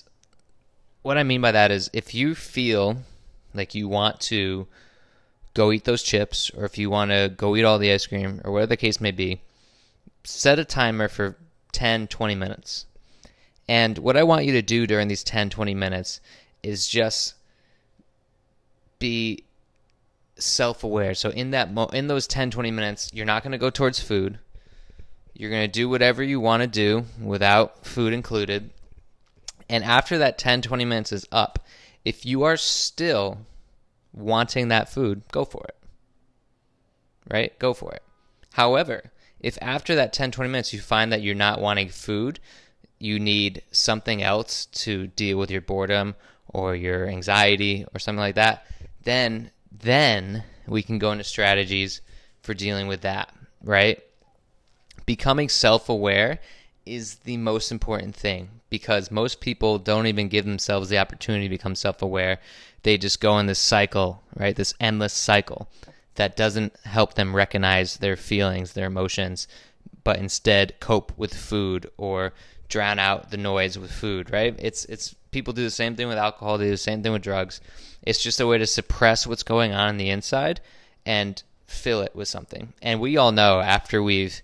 what 1.02 1.18
I 1.18 1.22
mean 1.22 1.40
by 1.40 1.52
that 1.52 1.70
is 1.70 1.90
if 1.92 2.14
you 2.14 2.34
feel 2.34 2.98
like 3.58 3.74
you 3.74 3.88
want 3.88 4.20
to 4.20 4.66
go 5.54 5.72
eat 5.72 5.84
those 5.84 6.02
chips 6.02 6.50
or 6.56 6.64
if 6.64 6.78
you 6.78 6.88
want 6.88 7.10
to 7.10 7.32
go 7.36 7.56
eat 7.56 7.64
all 7.64 7.78
the 7.78 7.92
ice 7.92 8.06
cream 8.06 8.40
or 8.44 8.52
whatever 8.52 8.68
the 8.68 8.76
case 8.76 9.00
may 9.00 9.10
be, 9.10 9.40
set 10.24 10.58
a 10.58 10.64
timer 10.64 11.08
for 11.08 11.36
10, 11.72 12.06
20 12.06 12.34
minutes. 12.34 12.86
And 13.68 13.98
what 13.98 14.16
I 14.16 14.22
want 14.22 14.46
you 14.46 14.52
to 14.52 14.62
do 14.62 14.86
during 14.86 15.08
these 15.08 15.24
10, 15.24 15.50
20 15.50 15.74
minutes 15.74 16.20
is 16.62 16.88
just 16.88 17.34
be 18.98 19.44
self-aware. 20.36 21.14
So 21.14 21.30
in 21.30 21.50
that 21.50 21.72
mo- 21.72 21.86
in 21.86 22.06
those 22.06 22.26
10 22.26 22.50
20 22.50 22.70
minutes, 22.70 23.10
you're 23.12 23.26
not 23.26 23.42
going 23.42 23.52
to 23.52 23.58
go 23.58 23.70
towards 23.70 24.00
food. 24.00 24.38
You're 25.34 25.50
going 25.50 25.62
to 25.62 25.68
do 25.68 25.88
whatever 25.88 26.22
you 26.22 26.40
want 26.40 26.62
to 26.62 26.66
do 26.66 27.04
without 27.22 27.84
food 27.86 28.12
included. 28.12 28.70
And 29.68 29.84
after 29.84 30.18
that 30.18 30.38
10 30.38 30.62
20 30.62 30.84
minutes 30.84 31.12
is 31.12 31.26
up, 31.30 31.58
if 32.04 32.24
you 32.24 32.42
are 32.42 32.56
still 32.56 33.38
wanting 34.12 34.68
that 34.68 34.88
food, 34.88 35.22
go 35.30 35.44
for 35.44 35.64
it. 35.68 35.76
Right? 37.30 37.58
Go 37.58 37.74
for 37.74 37.92
it. 37.92 38.02
However, 38.54 39.12
if 39.40 39.58
after 39.60 39.94
that 39.94 40.12
10 40.12 40.30
20 40.32 40.50
minutes 40.50 40.72
you 40.72 40.80
find 40.80 41.12
that 41.12 41.22
you're 41.22 41.34
not 41.34 41.60
wanting 41.60 41.88
food, 41.88 42.40
you 42.98 43.20
need 43.20 43.62
something 43.70 44.22
else 44.22 44.66
to 44.66 45.06
deal 45.08 45.38
with 45.38 45.50
your 45.50 45.60
boredom 45.60 46.16
or 46.48 46.74
your 46.74 47.06
anxiety 47.06 47.84
or 47.94 47.98
something 47.98 48.20
like 48.20 48.34
that, 48.34 48.66
then 49.04 49.50
then 49.70 50.42
we 50.66 50.82
can 50.82 50.98
go 50.98 51.12
into 51.12 51.24
strategies 51.24 52.00
for 52.42 52.54
dealing 52.54 52.88
with 52.88 53.02
that, 53.02 53.32
right? 53.62 54.02
Becoming 55.06 55.48
self-aware 55.48 56.40
is 56.84 57.16
the 57.16 57.36
most 57.36 57.70
important 57.70 58.16
thing 58.16 58.57
because 58.70 59.10
most 59.10 59.40
people 59.40 59.78
don't 59.78 60.06
even 60.06 60.28
give 60.28 60.44
themselves 60.44 60.88
the 60.88 60.98
opportunity 60.98 61.46
to 61.46 61.50
become 61.50 61.74
self-aware. 61.74 62.38
They 62.82 62.98
just 62.98 63.20
go 63.20 63.38
in 63.38 63.46
this 63.46 63.58
cycle, 63.58 64.22
right? 64.36 64.54
This 64.54 64.74
endless 64.80 65.12
cycle 65.12 65.68
that 66.14 66.36
doesn't 66.36 66.74
help 66.84 67.14
them 67.14 67.34
recognize 67.34 67.96
their 67.98 68.16
feelings, 68.16 68.72
their 68.72 68.86
emotions, 68.86 69.48
but 70.04 70.18
instead 70.18 70.78
cope 70.80 71.12
with 71.16 71.34
food 71.34 71.90
or 71.96 72.32
drown 72.68 72.98
out 72.98 73.30
the 73.30 73.36
noise 73.36 73.78
with 73.78 73.90
food, 73.90 74.30
right? 74.30 74.54
It's 74.58 74.84
it's 74.86 75.14
people 75.30 75.52
do 75.52 75.62
the 75.62 75.70
same 75.70 75.96
thing 75.96 76.08
with 76.08 76.18
alcohol, 76.18 76.58
they 76.58 76.66
do 76.66 76.70
the 76.70 76.76
same 76.76 77.02
thing 77.02 77.12
with 77.12 77.22
drugs. 77.22 77.60
It's 78.02 78.22
just 78.22 78.40
a 78.40 78.46
way 78.46 78.58
to 78.58 78.66
suppress 78.66 79.26
what's 79.26 79.42
going 79.42 79.72
on 79.72 79.90
in 79.90 79.96
the 79.96 80.10
inside 80.10 80.60
and 81.04 81.42
fill 81.66 82.00
it 82.02 82.14
with 82.14 82.28
something. 82.28 82.72
And 82.82 83.00
we 83.00 83.16
all 83.16 83.32
know 83.32 83.60
after 83.60 84.02
we've, 84.02 84.40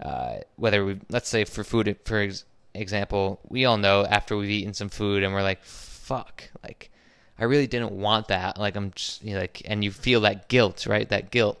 uh, 0.00 0.38
whether 0.56 0.84
we, 0.84 1.00
let's 1.08 1.28
say 1.28 1.44
for 1.44 1.64
food, 1.64 1.96
for 2.04 2.28
example, 2.74 3.40
we 3.48 3.64
all 3.64 3.78
know 3.78 4.04
after 4.04 4.36
we've 4.36 4.50
eaten 4.50 4.74
some 4.74 4.88
food 4.88 5.22
and 5.22 5.32
we're 5.32 5.42
like, 5.42 5.62
fuck, 5.64 6.44
like, 6.62 6.90
I 7.38 7.44
really 7.44 7.66
didn't 7.66 7.92
want 7.92 8.28
that. 8.28 8.58
Like, 8.58 8.76
I'm 8.76 8.92
just, 8.92 9.22
you 9.24 9.34
know, 9.34 9.40
like, 9.40 9.62
and 9.64 9.82
you 9.82 9.90
feel 9.90 10.20
that 10.22 10.48
guilt, 10.48 10.86
right? 10.86 11.08
That 11.08 11.30
guilt. 11.30 11.58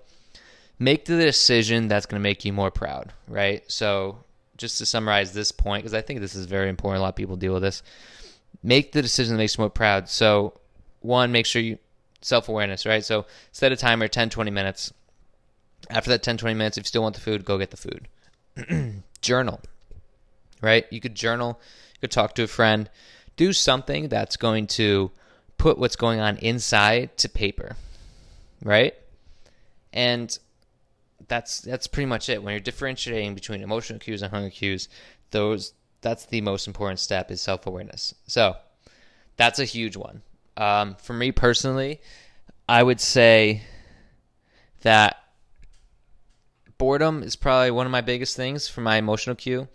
Make 0.78 1.04
the 1.04 1.16
decision 1.16 1.88
that's 1.88 2.06
going 2.06 2.20
to 2.20 2.22
make 2.22 2.44
you 2.44 2.52
more 2.52 2.70
proud, 2.70 3.12
right? 3.28 3.62
So, 3.70 4.24
just 4.56 4.78
to 4.78 4.86
summarize 4.86 5.32
this 5.32 5.52
point, 5.52 5.82
because 5.82 5.94
I 5.94 6.02
think 6.02 6.20
this 6.20 6.34
is 6.34 6.46
very 6.46 6.68
important, 6.68 7.00
a 7.00 7.02
lot 7.02 7.10
of 7.10 7.16
people 7.16 7.36
deal 7.36 7.54
with 7.54 7.62
this. 7.62 7.82
Make 8.62 8.92
the 8.92 9.02
decision 9.02 9.34
that 9.34 9.38
makes 9.38 9.56
you 9.56 9.62
more 9.62 9.70
proud. 9.70 10.08
So, 10.08 10.54
one, 11.00 11.32
make 11.32 11.46
sure 11.46 11.62
you 11.62 11.78
self 12.22 12.48
awareness, 12.48 12.86
right? 12.86 13.04
So 13.04 13.26
set 13.52 13.72
a 13.72 13.76
timer 13.76 14.08
10, 14.08 14.30
20 14.30 14.50
minutes. 14.50 14.92
After 15.88 16.10
that 16.10 16.22
10, 16.22 16.36
20 16.36 16.54
minutes, 16.54 16.76
if 16.76 16.84
you 16.84 16.88
still 16.88 17.02
want 17.02 17.14
the 17.14 17.20
food, 17.20 17.44
go 17.44 17.58
get 17.58 17.70
the 17.70 17.76
food. 17.76 18.08
journal, 19.22 19.60
right? 20.60 20.86
You 20.90 21.00
could 21.00 21.14
journal, 21.14 21.60
you 21.94 22.00
could 22.00 22.10
talk 22.10 22.34
to 22.34 22.44
a 22.44 22.46
friend, 22.46 22.88
do 23.36 23.52
something 23.52 24.08
that's 24.08 24.36
going 24.36 24.66
to 24.68 25.10
put 25.58 25.78
what's 25.78 25.96
going 25.96 26.20
on 26.20 26.36
inside 26.38 27.16
to 27.18 27.28
paper, 27.28 27.76
right? 28.62 28.94
And 29.92 30.36
that's 31.28 31.60
that's 31.60 31.86
pretty 31.86 32.06
much 32.06 32.28
it. 32.28 32.42
When 32.42 32.52
you're 32.52 32.60
differentiating 32.60 33.34
between 33.34 33.62
emotional 33.62 33.98
cues 33.98 34.22
and 34.22 34.32
hunger 34.32 34.50
cues, 34.50 34.88
those 35.30 35.72
that's 36.00 36.26
the 36.26 36.40
most 36.40 36.66
important 36.66 36.98
step 36.98 37.30
is 37.30 37.40
self 37.40 37.66
awareness. 37.66 38.14
So 38.26 38.56
that's 39.36 39.58
a 39.58 39.64
huge 39.64 39.96
one. 39.96 40.22
Um, 40.56 40.96
for 40.96 41.12
me 41.12 41.32
personally, 41.32 42.00
I 42.68 42.82
would 42.82 43.00
say 43.00 43.62
that 44.82 45.16
boredom 46.78 47.22
is 47.22 47.36
probably 47.36 47.70
one 47.70 47.86
of 47.86 47.92
my 47.92 48.00
biggest 48.00 48.36
things 48.36 48.68
for 48.68 48.80
my 48.80 48.96
emotional 48.96 49.36
cue. 49.36 49.68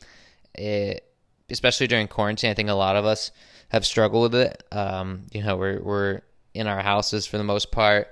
It, 0.57 1.03
especially 1.49 1.87
during 1.87 2.07
quarantine, 2.07 2.51
I 2.51 2.53
think 2.53 2.69
a 2.69 2.73
lot 2.73 2.95
of 2.95 3.05
us 3.05 3.31
have 3.69 3.85
struggled 3.85 4.31
with 4.31 4.41
it. 4.41 4.63
Um, 4.71 5.27
you 5.31 5.43
know, 5.43 5.57
we're 5.57 5.81
we're 5.81 6.21
in 6.53 6.67
our 6.67 6.81
houses 6.81 7.25
for 7.25 7.37
the 7.37 7.43
most 7.43 7.71
part, 7.71 8.07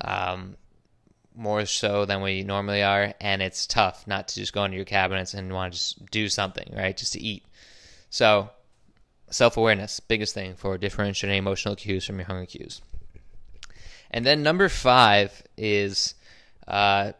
um, 0.00 0.56
more 1.34 1.66
so 1.66 2.04
than 2.04 2.22
we 2.22 2.44
normally 2.44 2.82
are, 2.82 3.14
and 3.20 3.42
it's 3.42 3.66
tough 3.66 4.06
not 4.06 4.28
to 4.28 4.36
just 4.36 4.52
go 4.52 4.64
into 4.64 4.76
your 4.76 4.84
cabinets 4.84 5.34
and 5.34 5.52
want 5.52 5.72
to 5.72 5.78
just 5.78 6.06
do 6.10 6.28
something, 6.28 6.72
right? 6.76 6.96
Just 6.96 7.12
to 7.14 7.20
eat. 7.20 7.44
So 8.10 8.50
self 9.30 9.56
awareness, 9.56 10.00
biggest 10.00 10.34
thing 10.34 10.54
for 10.54 10.78
differentiating 10.78 11.38
emotional 11.38 11.76
cues 11.76 12.04
from 12.04 12.18
your 12.18 12.26
hunger 12.26 12.46
cues. 12.46 12.80
And 14.10 14.24
then 14.24 14.42
number 14.42 14.68
five 14.68 15.42
is 15.56 16.14
uh, 16.66 17.12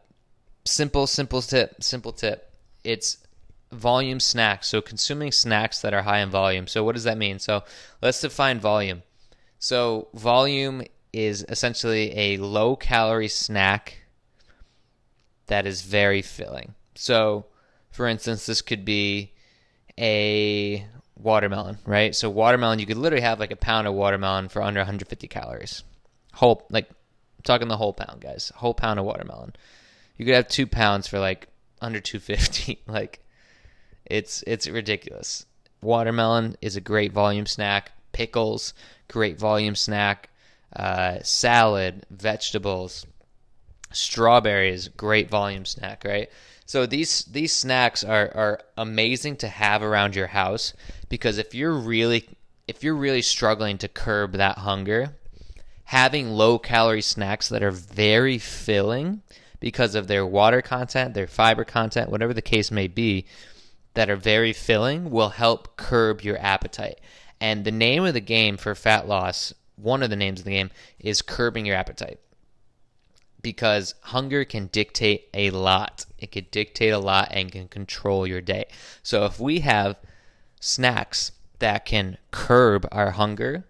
simple, 0.64 1.06
simple 1.06 1.42
tip. 1.42 1.82
Simple 1.82 2.12
tip. 2.12 2.52
It's 2.84 3.18
volume 3.70 4.20
snacks. 4.20 4.68
So 4.68 4.80
consuming 4.80 5.32
snacks 5.32 5.80
that 5.80 5.94
are 5.94 6.02
high 6.02 6.20
in 6.20 6.30
volume. 6.30 6.66
So 6.66 6.84
what 6.84 6.94
does 6.94 7.04
that 7.04 7.18
mean? 7.18 7.38
So 7.38 7.64
let's 8.02 8.20
define 8.20 8.60
volume. 8.60 9.02
So 9.58 10.08
volume 10.14 10.82
is 11.12 11.44
essentially 11.48 12.16
a 12.16 12.36
low 12.38 12.76
calorie 12.76 13.28
snack 13.28 14.04
that 15.46 15.66
is 15.66 15.82
very 15.82 16.22
filling. 16.22 16.74
So 16.94 17.46
for 17.90 18.06
instance, 18.06 18.46
this 18.46 18.62
could 18.62 18.84
be 18.84 19.32
a 19.98 20.86
watermelon, 21.16 21.78
right? 21.84 22.14
So 22.14 22.30
watermelon, 22.30 22.78
you 22.78 22.86
could 22.86 22.96
literally 22.96 23.22
have 23.22 23.40
like 23.40 23.50
a 23.50 23.56
pound 23.56 23.86
of 23.86 23.94
watermelon 23.94 24.48
for 24.48 24.62
under 24.62 24.80
150 24.80 25.26
calories. 25.28 25.82
Whole, 26.34 26.66
like, 26.70 26.88
I'm 26.88 27.42
talking 27.42 27.68
the 27.68 27.76
whole 27.76 27.92
pound, 27.92 28.20
guys. 28.20 28.52
Whole 28.54 28.74
pound 28.74 29.00
of 29.00 29.04
watermelon. 29.04 29.54
You 30.16 30.24
could 30.24 30.34
have 30.34 30.48
two 30.48 30.66
pounds 30.66 31.08
for 31.08 31.18
like 31.18 31.48
under 31.80 32.00
250. 32.00 32.82
like, 32.86 33.20
it's 34.10 34.42
it's 34.46 34.68
ridiculous. 34.68 35.46
Watermelon 35.80 36.56
is 36.60 36.76
a 36.76 36.80
great 36.80 37.12
volume 37.12 37.46
snack. 37.46 37.92
Pickles, 38.12 38.74
great 39.08 39.38
volume 39.38 39.76
snack. 39.76 40.30
Uh, 40.74 41.18
salad, 41.22 42.04
vegetables, 42.10 43.06
strawberries, 43.90 44.88
great 44.88 45.30
volume 45.30 45.64
snack, 45.64 46.04
right? 46.04 46.28
So 46.66 46.84
these 46.84 47.24
these 47.24 47.52
snacks 47.52 48.04
are 48.04 48.30
are 48.34 48.60
amazing 48.76 49.36
to 49.36 49.48
have 49.48 49.82
around 49.82 50.14
your 50.14 50.26
house 50.26 50.74
because 51.08 51.38
if 51.38 51.54
you're 51.54 51.74
really 51.74 52.28
if 52.66 52.84
you're 52.84 52.94
really 52.94 53.22
struggling 53.22 53.78
to 53.78 53.88
curb 53.88 54.32
that 54.32 54.58
hunger, 54.58 55.14
having 55.84 56.28
low 56.28 56.58
calorie 56.58 57.00
snacks 57.00 57.48
that 57.48 57.62
are 57.62 57.70
very 57.70 58.36
filling 58.36 59.22
because 59.60 59.94
of 59.94 60.06
their 60.06 60.26
water 60.26 60.60
content, 60.60 61.14
their 61.14 61.26
fiber 61.26 61.64
content, 61.64 62.10
whatever 62.10 62.34
the 62.34 62.42
case 62.42 62.70
may 62.70 62.86
be, 62.86 63.24
that 63.98 64.08
are 64.08 64.14
very 64.14 64.52
filling 64.52 65.10
will 65.10 65.30
help 65.30 65.76
curb 65.76 66.20
your 66.20 66.38
appetite. 66.38 67.00
And 67.40 67.64
the 67.64 67.72
name 67.72 68.04
of 68.04 68.14
the 68.14 68.20
game 68.20 68.56
for 68.56 68.76
fat 68.76 69.08
loss, 69.08 69.52
one 69.74 70.04
of 70.04 70.10
the 70.10 70.14
names 70.14 70.38
of 70.38 70.44
the 70.44 70.52
game, 70.52 70.70
is 71.00 71.20
curbing 71.20 71.66
your 71.66 71.74
appetite 71.74 72.20
because 73.42 73.96
hunger 74.02 74.44
can 74.44 74.68
dictate 74.68 75.28
a 75.34 75.50
lot. 75.50 76.06
It 76.16 76.30
can 76.30 76.46
dictate 76.52 76.92
a 76.92 76.98
lot 77.00 77.30
and 77.32 77.50
can 77.50 77.66
control 77.66 78.24
your 78.24 78.40
day. 78.40 78.66
So 79.02 79.24
if 79.24 79.40
we 79.40 79.60
have 79.60 79.96
snacks 80.60 81.32
that 81.58 81.84
can 81.84 82.18
curb 82.30 82.86
our 82.92 83.10
hunger, 83.10 83.64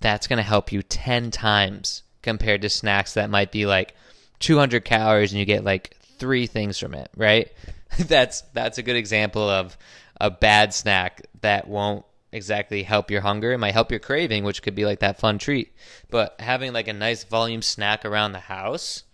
that's 0.00 0.26
going 0.26 0.38
to 0.38 0.42
help 0.42 0.72
you 0.72 0.82
10 0.82 1.30
times 1.30 2.04
compared 2.22 2.62
to 2.62 2.70
snacks 2.70 3.12
that 3.12 3.28
might 3.28 3.52
be 3.52 3.66
like 3.66 3.94
200 4.38 4.82
calories 4.86 5.32
and 5.32 5.38
you 5.38 5.44
get 5.44 5.62
like 5.62 5.94
three 6.18 6.46
things 6.46 6.78
from 6.78 6.94
it, 6.94 7.10
right? 7.18 7.52
that's 8.06 8.42
that's 8.52 8.78
a 8.78 8.82
good 8.82 8.96
example 8.96 9.48
of 9.48 9.76
a 10.20 10.30
bad 10.30 10.72
snack 10.72 11.22
that 11.40 11.68
won't 11.68 12.04
exactly 12.32 12.82
help 12.82 13.10
your 13.10 13.20
hunger. 13.20 13.52
It 13.52 13.58
might 13.58 13.74
help 13.74 13.90
your 13.90 14.00
craving, 14.00 14.44
which 14.44 14.62
could 14.62 14.74
be 14.74 14.86
like 14.86 15.00
that 15.00 15.18
fun 15.18 15.38
treat. 15.38 15.72
But 16.10 16.36
having 16.40 16.72
like 16.72 16.88
a 16.88 16.92
nice 16.92 17.24
volume 17.24 17.62
snack 17.62 18.04
around 18.04 18.32
the 18.32 18.40
house 18.40 19.04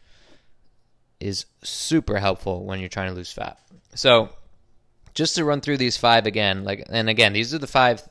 is 1.21 1.47
super 1.65 2.19
helpful 2.19 2.65
when 2.65 2.79
you're 2.81 2.89
trying 2.89 3.11
to 3.11 3.17
lose 3.17 3.33
fat. 3.33 3.59
So, 3.95 4.31
just 5.15 5.35
to 5.35 5.45
run 5.45 5.61
through 5.61 5.79
these 5.79 5.97
five 5.97 6.27
again, 6.27 6.65
like 6.65 6.85
and 6.89 7.09
again, 7.09 7.33
these 7.33 7.53
are 7.53 7.59
the 7.59 7.67
five 7.67 8.03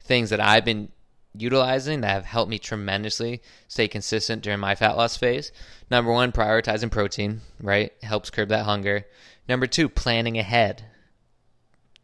things 0.00 0.30
that 0.30 0.40
I've 0.40 0.64
been 0.64 0.88
utilizing 1.34 2.00
that 2.00 2.10
have 2.10 2.24
helped 2.24 2.50
me 2.50 2.58
tremendously 2.58 3.42
stay 3.68 3.88
consistent 3.88 4.42
during 4.42 4.60
my 4.60 4.74
fat 4.74 4.96
loss 4.96 5.16
phase. 5.16 5.52
Number 5.90 6.12
1, 6.12 6.32
prioritizing 6.32 6.90
protein, 6.90 7.40
right? 7.60 7.92
Helps 8.02 8.30
curb 8.30 8.48
that 8.50 8.64
hunger. 8.64 9.06
Number 9.48 9.66
2, 9.66 9.88
planning 9.88 10.38
ahead. 10.38 10.84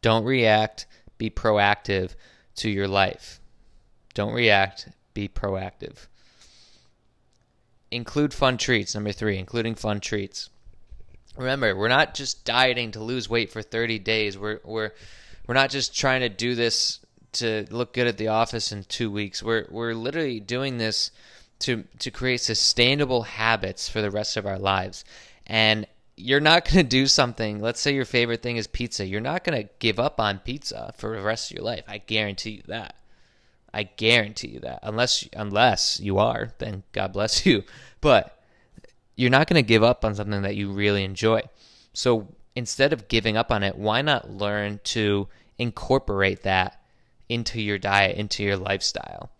Don't 0.00 0.24
react 0.24 0.86
be 1.18 1.28
proactive 1.28 2.14
to 2.56 2.70
your 2.70 2.88
life. 2.88 3.40
Don't 4.14 4.32
react, 4.32 4.88
be 5.12 5.28
proactive. 5.28 6.06
Include 7.90 8.32
fun 8.32 8.56
treats. 8.56 8.94
Number 8.94 9.12
three, 9.12 9.38
including 9.38 9.74
fun 9.74 10.00
treats. 10.00 10.50
Remember, 11.36 11.76
we're 11.76 11.88
not 11.88 12.14
just 12.14 12.44
dieting 12.44 12.92
to 12.92 13.00
lose 13.00 13.28
weight 13.28 13.50
for 13.52 13.62
30 13.62 13.98
days. 13.98 14.38
We're 14.38 14.60
we're 14.64 14.90
we're 15.46 15.54
not 15.54 15.70
just 15.70 15.96
trying 15.96 16.20
to 16.20 16.28
do 16.28 16.54
this 16.54 17.00
to 17.32 17.66
look 17.70 17.92
good 17.92 18.06
at 18.06 18.18
the 18.18 18.28
office 18.28 18.72
in 18.72 18.84
two 18.84 19.10
weeks. 19.10 19.42
We're 19.42 19.66
we're 19.70 19.94
literally 19.94 20.40
doing 20.40 20.78
this 20.78 21.10
to 21.60 21.84
to 21.98 22.10
create 22.10 22.40
sustainable 22.40 23.22
habits 23.22 23.88
for 23.88 24.00
the 24.00 24.10
rest 24.10 24.36
of 24.36 24.46
our 24.46 24.58
lives. 24.58 25.04
And 25.46 25.86
you're 26.16 26.40
not 26.40 26.64
going 26.64 26.84
to 26.84 26.88
do 26.88 27.06
something. 27.06 27.60
Let's 27.60 27.80
say 27.80 27.94
your 27.94 28.04
favorite 28.04 28.42
thing 28.42 28.56
is 28.56 28.66
pizza. 28.66 29.06
You're 29.06 29.20
not 29.20 29.44
going 29.44 29.62
to 29.62 29.68
give 29.78 30.00
up 30.00 30.20
on 30.20 30.40
pizza 30.40 30.92
for 30.96 31.16
the 31.16 31.22
rest 31.22 31.50
of 31.50 31.56
your 31.56 31.64
life. 31.64 31.84
I 31.86 31.98
guarantee 31.98 32.50
you 32.50 32.62
that. 32.66 32.96
I 33.72 33.84
guarantee 33.84 34.48
you 34.48 34.60
that. 34.60 34.80
Unless 34.82 35.28
unless 35.34 36.00
you 36.00 36.18
are, 36.18 36.52
then 36.58 36.82
God 36.92 37.12
bless 37.12 37.46
you. 37.46 37.62
But 38.00 38.34
you're 39.16 39.30
not 39.30 39.48
going 39.48 39.62
to 39.62 39.66
give 39.66 39.82
up 39.82 40.04
on 40.04 40.14
something 40.14 40.42
that 40.42 40.56
you 40.56 40.70
really 40.70 41.04
enjoy. 41.04 41.42
So 41.92 42.28
instead 42.54 42.92
of 42.92 43.08
giving 43.08 43.36
up 43.36 43.50
on 43.50 43.62
it, 43.62 43.76
why 43.76 44.02
not 44.02 44.30
learn 44.30 44.80
to 44.84 45.28
incorporate 45.58 46.42
that 46.42 46.77
into 47.28 47.60
your 47.60 47.78
diet, 47.78 48.16
into 48.16 48.42
your 48.42 48.56
lifestyle? 48.56 49.30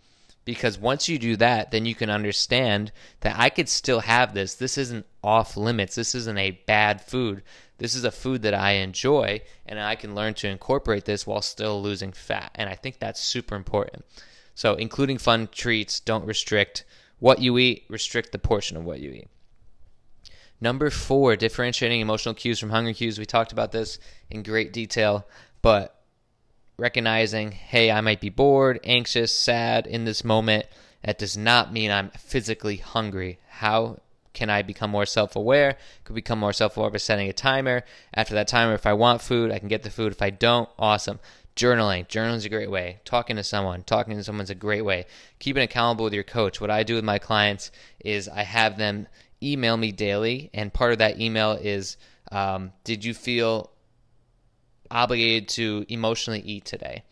because 0.48 0.78
once 0.78 1.10
you 1.10 1.18
do 1.18 1.36
that, 1.36 1.72
then 1.72 1.84
you 1.84 1.94
can 1.94 2.08
understand 2.08 2.90
that 3.20 3.38
I 3.38 3.50
could 3.50 3.68
still 3.68 4.00
have 4.00 4.32
this. 4.32 4.54
This 4.54 4.78
isn't 4.78 5.04
off 5.22 5.58
limits. 5.58 5.94
This 5.94 6.14
isn't 6.14 6.38
a 6.38 6.52
bad 6.66 7.02
food. 7.02 7.42
This 7.76 7.94
is 7.94 8.02
a 8.02 8.10
food 8.10 8.40
that 8.40 8.54
I 8.54 8.70
enjoy, 8.76 9.42
and 9.66 9.78
I 9.78 9.94
can 9.94 10.14
learn 10.14 10.32
to 10.36 10.48
incorporate 10.48 11.04
this 11.04 11.26
while 11.26 11.42
still 11.42 11.82
losing 11.82 12.12
fat. 12.12 12.50
And 12.54 12.70
I 12.70 12.76
think 12.76 12.98
that's 12.98 13.20
super 13.20 13.56
important. 13.56 14.06
So, 14.54 14.72
including 14.72 15.18
fun 15.18 15.50
treats, 15.52 16.00
don't 16.00 16.24
restrict 16.24 16.86
what 17.18 17.42
you 17.42 17.58
eat, 17.58 17.84
restrict 17.90 18.32
the 18.32 18.38
portion 18.38 18.78
of 18.78 18.86
what 18.86 19.00
you 19.00 19.10
eat. 19.10 19.28
Number 20.62 20.88
four, 20.88 21.36
differentiating 21.36 22.00
emotional 22.00 22.34
cues 22.34 22.58
from 22.58 22.70
hunger 22.70 22.94
cues. 22.94 23.18
We 23.18 23.26
talked 23.26 23.52
about 23.52 23.72
this 23.72 23.98
in 24.30 24.42
great 24.42 24.72
detail, 24.72 25.26
but 25.60 25.97
recognizing, 26.78 27.50
hey, 27.50 27.90
I 27.90 28.00
might 28.00 28.20
be 28.20 28.30
bored, 28.30 28.80
anxious, 28.84 29.34
sad 29.34 29.86
in 29.86 30.04
this 30.04 30.24
moment. 30.24 30.66
That 31.04 31.18
does 31.18 31.36
not 31.36 31.72
mean 31.72 31.90
I'm 31.90 32.10
physically 32.10 32.76
hungry. 32.76 33.38
How 33.48 33.98
can 34.32 34.50
I 34.50 34.62
become 34.62 34.90
more 34.90 35.06
self 35.06 35.36
aware? 35.36 35.76
Could 36.04 36.14
become 36.14 36.38
more 36.38 36.52
self 36.52 36.76
aware 36.76 36.90
by 36.90 36.98
setting 36.98 37.28
a 37.28 37.32
timer. 37.32 37.82
After 38.14 38.34
that 38.34 38.48
timer, 38.48 38.74
if 38.74 38.86
I 38.86 38.92
want 38.92 39.20
food, 39.20 39.50
I 39.50 39.58
can 39.58 39.68
get 39.68 39.82
the 39.82 39.90
food. 39.90 40.12
If 40.12 40.22
I 40.22 40.30
don't, 40.30 40.68
awesome. 40.78 41.18
Journaling. 41.56 42.06
Journaling 42.06 42.36
is 42.36 42.44
a 42.44 42.48
great 42.48 42.70
way. 42.70 43.00
Talking 43.04 43.34
to 43.36 43.42
someone. 43.42 43.82
Talking 43.82 44.16
to 44.16 44.22
someone's 44.22 44.50
a 44.50 44.54
great 44.54 44.84
way. 44.84 45.06
Keeping 45.40 45.64
accountable 45.64 46.04
with 46.04 46.14
your 46.14 46.22
coach. 46.22 46.60
What 46.60 46.70
I 46.70 46.84
do 46.84 46.94
with 46.94 47.04
my 47.04 47.18
clients 47.18 47.72
is 47.98 48.28
I 48.28 48.44
have 48.44 48.78
them 48.78 49.08
email 49.42 49.76
me 49.76 49.90
daily, 49.90 50.50
and 50.54 50.72
part 50.72 50.92
of 50.92 50.98
that 50.98 51.20
email 51.20 51.52
is 51.52 51.96
um, 52.30 52.72
Did 52.84 53.04
you 53.04 53.14
feel 53.14 53.70
obligated 54.90 55.48
to 55.50 55.86
emotionally 55.88 56.40
eat 56.40 56.64
today? 56.64 57.02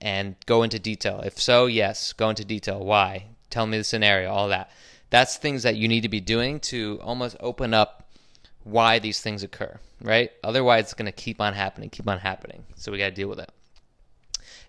And 0.00 0.34
go 0.46 0.62
into 0.62 0.78
detail. 0.78 1.20
If 1.20 1.40
so, 1.40 1.66
yes, 1.66 2.12
go 2.12 2.28
into 2.28 2.44
detail. 2.44 2.84
Why? 2.84 3.26
Tell 3.50 3.66
me 3.66 3.78
the 3.78 3.84
scenario, 3.84 4.30
all 4.30 4.48
that. 4.48 4.70
That's 5.10 5.36
things 5.36 5.62
that 5.62 5.76
you 5.76 5.86
need 5.88 6.00
to 6.00 6.08
be 6.08 6.20
doing 6.20 6.58
to 6.60 6.98
almost 7.02 7.36
open 7.38 7.72
up 7.74 8.08
why 8.64 8.98
these 8.98 9.20
things 9.20 9.42
occur, 9.42 9.78
right? 10.00 10.30
Otherwise, 10.42 10.84
it's 10.84 10.94
going 10.94 11.06
to 11.06 11.12
keep 11.12 11.40
on 11.40 11.54
happening, 11.54 11.90
keep 11.90 12.08
on 12.08 12.18
happening. 12.18 12.64
So 12.76 12.90
we 12.90 12.98
got 12.98 13.06
to 13.06 13.10
deal 13.12 13.28
with 13.28 13.40
it. 13.40 13.50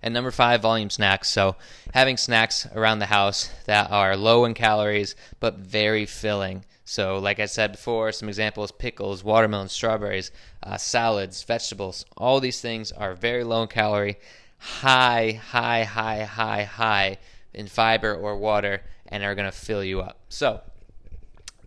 And 0.02 0.14
number 0.14 0.32
five, 0.32 0.62
volume 0.62 0.90
snacks. 0.90 1.30
So 1.30 1.56
having 1.94 2.18
snacks 2.18 2.68
around 2.76 3.00
the 3.00 3.06
house 3.06 3.50
that 3.66 3.90
are 3.90 4.18
low 4.18 4.44
in 4.44 4.54
calories 4.54 5.16
but 5.40 5.56
very 5.56 6.06
filling. 6.06 6.66
So, 6.86 7.17
like 7.17 7.39
I 7.39 7.46
said 7.46 7.72
before, 7.72 8.12
some 8.12 8.28
examples 8.28 8.72
pickles, 8.72 9.24
watermelon, 9.24 9.69
strawberries, 9.69 10.32
uh, 10.62 10.78
salads, 10.78 11.43
vegetables. 11.43 12.06
All 12.17 12.39
these 12.39 12.60
things 12.60 12.91
are 12.91 13.15
very 13.15 13.43
low 13.43 13.62
in 13.62 13.69
calorie, 13.69 14.17
high, 14.58 15.39
high, 15.41 15.84
high, 15.84 16.24
high, 16.24 16.63
high 16.63 17.17
in 17.54 17.67
fiber 17.67 18.13
or 18.13 18.38
water, 18.38 18.82
and 19.08 19.24
are 19.24 19.36
going 19.36 19.50
to 19.50 19.58
fill 19.58 19.84
you 19.84 20.02
up. 20.02 20.19
So, 20.28 20.62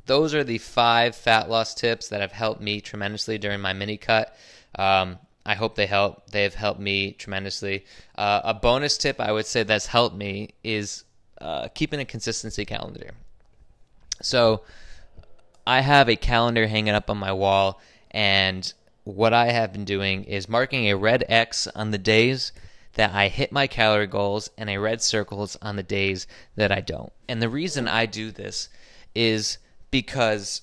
those 0.05 0.35
are 0.35 0.44
the 0.44 0.59
five 0.59 1.16
fat 1.16 1.48
loss 1.48 1.74
tips 1.74 2.09
that 2.09 2.20
have 2.20 2.33
helped 2.33 2.61
me 2.61 2.81
tremendously 2.81 3.38
during 3.38 3.61
my 3.61 3.72
mini 3.72 3.96
cut. 3.96 4.37
Um, 4.79 5.18
I 5.46 5.55
hope 5.55 5.76
they 5.76 5.87
help. 5.87 6.31
They 6.31 6.42
have 6.42 6.55
helped 6.55 6.81
me 6.81 7.12
tremendously. 7.12 7.85
Uh, 8.16 8.40
a 8.44 8.52
bonus 8.52 8.98
tip 8.98 9.20
I 9.20 9.33
would 9.33 9.46
say 9.46 9.62
that's 9.62 9.87
helped 9.87 10.16
me 10.16 10.50
is 10.62 11.05
uh, 11.40 11.68
keeping 11.68 12.00
a 12.00 12.05
consistency 12.05 12.64
calendar. 12.64 13.12
So, 14.20 14.62
I 15.66 15.81
have 15.81 16.09
a 16.09 16.16
calendar 16.16 16.66
hanging 16.66 16.94
up 16.94 17.11
on 17.11 17.18
my 17.18 17.33
wall, 17.33 17.81
and 18.11 18.72
what 19.05 19.33
I 19.33 19.46
have 19.46 19.72
been 19.72 19.85
doing 19.85 20.24
is 20.24 20.48
marking 20.48 20.87
a 20.87 20.96
red 20.96 21.24
X 21.29 21.66
on 21.68 21.90
the 21.90 21.98
days 21.98 22.52
that 22.94 23.12
I 23.12 23.29
hit 23.29 23.52
my 23.52 23.66
calorie 23.66 24.07
goals 24.07 24.50
and 24.57 24.70
a 24.70 24.79
red 24.79 25.02
circles 25.02 25.57
on 25.61 25.76
the 25.76 25.83
days 25.83 26.26
that 26.57 26.72
I 26.72 26.81
don't. 26.81 27.12
And 27.29 27.42
the 27.42 27.48
reason 27.48 27.88
I 27.88 28.07
do 28.07 28.31
this 28.31 28.68
is 29.14 29.59
because 29.90 30.62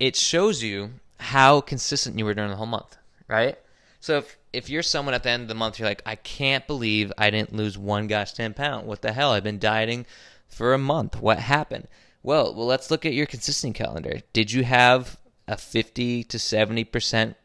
it 0.00 0.16
shows 0.16 0.62
you 0.62 0.90
how 1.18 1.60
consistent 1.60 2.18
you 2.18 2.24
were 2.24 2.34
during 2.34 2.50
the 2.50 2.56
whole 2.56 2.66
month, 2.66 2.96
right? 3.28 3.58
So 4.00 4.18
if 4.18 4.36
if 4.52 4.70
you're 4.70 4.82
someone 4.82 5.14
at 5.14 5.24
the 5.24 5.30
end 5.30 5.42
of 5.42 5.48
the 5.48 5.54
month, 5.54 5.78
you're 5.78 5.88
like, 5.88 6.02
I 6.06 6.14
can't 6.14 6.66
believe 6.66 7.12
I 7.18 7.30
didn't 7.30 7.54
lose 7.54 7.76
one 7.76 8.06
gosh 8.06 8.32
ten 8.32 8.54
pound. 8.54 8.86
What 8.86 9.02
the 9.02 9.12
hell? 9.12 9.32
I've 9.32 9.42
been 9.42 9.58
dieting 9.58 10.06
for 10.46 10.72
a 10.72 10.78
month. 10.78 11.20
What 11.20 11.38
happened? 11.38 11.88
Well, 12.24 12.54
well, 12.54 12.66
let's 12.66 12.90
look 12.90 13.04
at 13.04 13.12
your 13.12 13.26
consistent 13.26 13.74
calendar. 13.74 14.20
Did 14.32 14.50
you 14.50 14.64
have 14.64 15.18
a 15.46 15.58
50 15.58 16.24
to 16.24 16.38
70 16.38 16.84
percent 16.84 17.36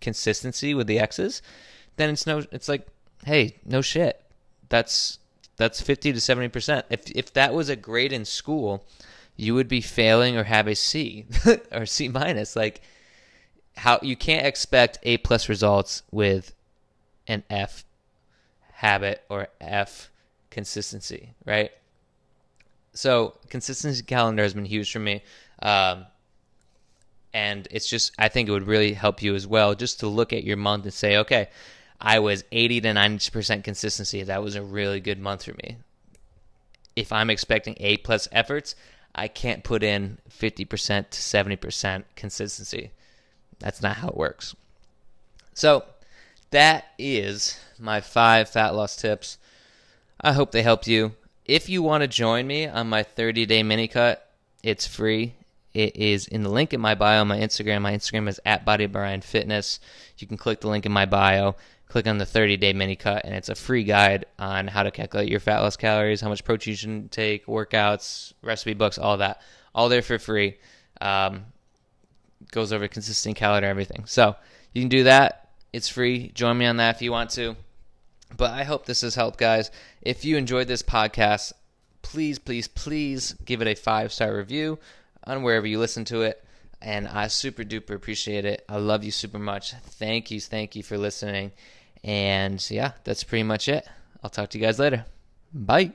consistency 0.00 0.74
with 0.74 0.86
the 0.86 1.00
X's? 1.00 1.40
Then 1.96 2.10
it's 2.10 2.26
no. 2.26 2.44
It's 2.52 2.68
like, 2.68 2.86
hey, 3.24 3.56
no 3.64 3.80
shit. 3.80 4.22
That's 4.68 5.18
that's 5.56 5.80
50 5.80 6.12
to 6.12 6.20
70 6.20 6.48
percent. 6.48 6.86
If 6.90 7.10
if 7.10 7.32
that 7.32 7.54
was 7.54 7.70
a 7.70 7.74
grade 7.74 8.12
in 8.12 8.26
school, 8.26 8.84
you 9.34 9.54
would 9.54 9.66
be 9.66 9.80
failing 9.80 10.36
or 10.36 10.44
have 10.44 10.68
a 10.68 10.74
C 10.74 11.24
or 11.72 11.86
C 11.86 12.08
minus. 12.08 12.54
Like 12.54 12.82
how 13.78 13.98
you 14.02 14.14
can't 14.14 14.46
expect 14.46 14.98
A 15.04 15.16
plus 15.16 15.48
results 15.48 16.02
with 16.10 16.52
an 17.26 17.44
F 17.48 17.82
habit 18.72 19.24
or 19.30 19.48
F 19.58 20.10
consistency, 20.50 21.32
right? 21.46 21.70
So 22.96 23.34
consistency 23.50 24.02
calendar 24.02 24.42
has 24.42 24.54
been 24.54 24.64
huge 24.64 24.90
for 24.90 24.98
me. 24.98 25.22
Um, 25.62 26.06
and 27.34 27.68
it's 27.70 27.86
just 27.86 28.12
I 28.18 28.28
think 28.28 28.48
it 28.48 28.52
would 28.52 28.66
really 28.66 28.94
help 28.94 29.22
you 29.22 29.34
as 29.34 29.46
well 29.46 29.74
just 29.74 30.00
to 30.00 30.08
look 30.08 30.32
at 30.32 30.44
your 30.44 30.56
month 30.56 30.84
and 30.84 30.94
say, 30.94 31.18
okay, 31.18 31.48
I 32.00 32.18
was 32.18 32.44
80 32.52 32.80
to 32.82 32.88
90% 32.88 33.64
consistency. 33.64 34.22
That 34.22 34.42
was 34.42 34.54
a 34.54 34.62
really 34.62 35.00
good 35.00 35.18
month 35.18 35.44
for 35.44 35.52
me. 35.52 35.76
If 36.94 37.12
I'm 37.12 37.28
expecting 37.28 37.76
A 37.78 37.98
plus 37.98 38.28
efforts, 38.32 38.74
I 39.14 39.28
can't 39.28 39.64
put 39.64 39.82
in 39.82 40.18
50% 40.30 40.66
to 41.10 41.20
70% 41.20 42.04
consistency. 42.14 42.92
That's 43.58 43.82
not 43.82 43.96
how 43.96 44.08
it 44.08 44.16
works. 44.16 44.54
So, 45.52 45.84
that 46.50 46.86
is 46.98 47.58
my 47.78 48.00
five 48.00 48.48
fat 48.48 48.74
loss 48.74 48.96
tips. 48.96 49.36
I 50.20 50.32
hope 50.32 50.52
they 50.52 50.62
helped 50.62 50.86
you. 50.86 51.12
If 51.46 51.68
you 51.68 51.80
want 51.80 52.02
to 52.02 52.08
join 52.08 52.46
me 52.46 52.66
on 52.66 52.88
my 52.88 53.04
30 53.04 53.46
day 53.46 53.62
mini 53.62 53.86
cut, 53.86 54.28
it's 54.64 54.86
free. 54.86 55.34
It 55.72 55.94
is 55.94 56.26
in 56.26 56.42
the 56.42 56.48
link 56.48 56.72
in 56.72 56.80
my 56.80 56.96
bio 56.96 57.20
on 57.20 57.28
my 57.28 57.38
Instagram. 57.38 57.82
My 57.82 57.92
Instagram 57.92 58.28
is 58.28 58.40
at 58.44 58.64
Body 58.64 58.86
Brian 58.86 59.20
Fitness. 59.20 59.78
You 60.18 60.26
can 60.26 60.38
click 60.38 60.60
the 60.60 60.68
link 60.68 60.86
in 60.86 60.92
my 60.92 61.06
bio, 61.06 61.54
click 61.86 62.08
on 62.08 62.18
the 62.18 62.26
30 62.26 62.56
day 62.56 62.72
mini 62.72 62.96
cut, 62.96 63.24
and 63.24 63.32
it's 63.32 63.48
a 63.48 63.54
free 63.54 63.84
guide 63.84 64.26
on 64.40 64.66
how 64.66 64.82
to 64.82 64.90
calculate 64.90 65.28
your 65.28 65.38
fat 65.38 65.60
loss 65.60 65.76
calories, 65.76 66.20
how 66.20 66.28
much 66.28 66.44
protein 66.44 66.72
you 66.72 66.76
should 66.76 67.12
take, 67.12 67.46
workouts, 67.46 68.32
recipe 68.42 68.74
books, 68.74 68.98
all 68.98 69.18
that. 69.18 69.40
All 69.72 69.88
there 69.88 70.02
for 70.02 70.18
free. 70.18 70.56
Um, 71.00 71.44
goes 72.50 72.72
over 72.72 72.88
consistent 72.88 73.36
calendar, 73.36 73.68
everything. 73.68 74.04
So 74.06 74.34
you 74.72 74.82
can 74.82 74.88
do 74.88 75.04
that. 75.04 75.50
It's 75.72 75.88
free. 75.88 76.32
Join 76.34 76.58
me 76.58 76.66
on 76.66 76.78
that 76.78 76.96
if 76.96 77.02
you 77.02 77.12
want 77.12 77.30
to. 77.30 77.54
But 78.34 78.52
I 78.52 78.64
hope 78.64 78.86
this 78.86 79.02
has 79.02 79.14
helped, 79.14 79.38
guys. 79.38 79.70
If 80.02 80.24
you 80.24 80.36
enjoyed 80.36 80.68
this 80.68 80.82
podcast, 80.82 81.52
please, 82.02 82.38
please, 82.38 82.68
please 82.68 83.34
give 83.44 83.60
it 83.62 83.68
a 83.68 83.74
five 83.74 84.12
star 84.12 84.36
review 84.36 84.78
on 85.24 85.42
wherever 85.42 85.66
you 85.66 85.78
listen 85.78 86.04
to 86.06 86.22
it. 86.22 86.42
And 86.80 87.08
I 87.08 87.28
super 87.28 87.62
duper 87.64 87.94
appreciate 87.94 88.44
it. 88.44 88.64
I 88.68 88.76
love 88.76 89.02
you 89.02 89.10
super 89.10 89.38
much. 89.38 89.72
Thank 89.72 90.30
you, 90.30 90.40
thank 90.40 90.76
you 90.76 90.82
for 90.82 90.98
listening. 90.98 91.52
And 92.04 92.64
yeah, 92.70 92.92
that's 93.04 93.24
pretty 93.24 93.42
much 93.42 93.68
it. 93.68 93.86
I'll 94.22 94.30
talk 94.30 94.50
to 94.50 94.58
you 94.58 94.64
guys 94.64 94.78
later. 94.78 95.06
Bye. 95.52 95.92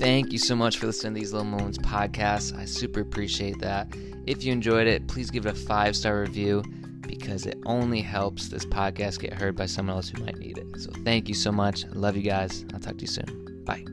Thank 0.00 0.32
you 0.32 0.38
so 0.38 0.56
much 0.56 0.78
for 0.78 0.86
listening 0.86 1.12
to 1.12 1.20
these 1.20 1.32
Little 1.34 1.46
Moments 1.46 1.76
podcasts. 1.76 2.56
I 2.56 2.64
super 2.64 3.00
appreciate 3.00 3.58
that. 3.58 3.86
If 4.26 4.42
you 4.42 4.50
enjoyed 4.50 4.86
it, 4.86 5.06
please 5.06 5.30
give 5.30 5.44
it 5.44 5.52
a 5.52 5.54
five 5.54 5.94
star 5.94 6.20
review 6.20 6.64
because 7.10 7.46
it 7.46 7.58
only 7.66 8.00
helps 8.00 8.48
this 8.48 8.64
podcast 8.64 9.20
get 9.20 9.32
heard 9.32 9.56
by 9.56 9.66
someone 9.66 9.96
else 9.96 10.08
who 10.08 10.22
might 10.24 10.38
need 10.38 10.58
it. 10.58 10.66
So 10.78 10.90
thank 11.04 11.28
you 11.28 11.34
so 11.34 11.50
much. 11.50 11.84
I 11.84 11.92
love 11.92 12.16
you 12.16 12.22
guys. 12.22 12.64
I'll 12.72 12.80
talk 12.80 12.96
to 12.96 13.02
you 13.02 13.08
soon. 13.08 13.62
Bye. 13.64 13.84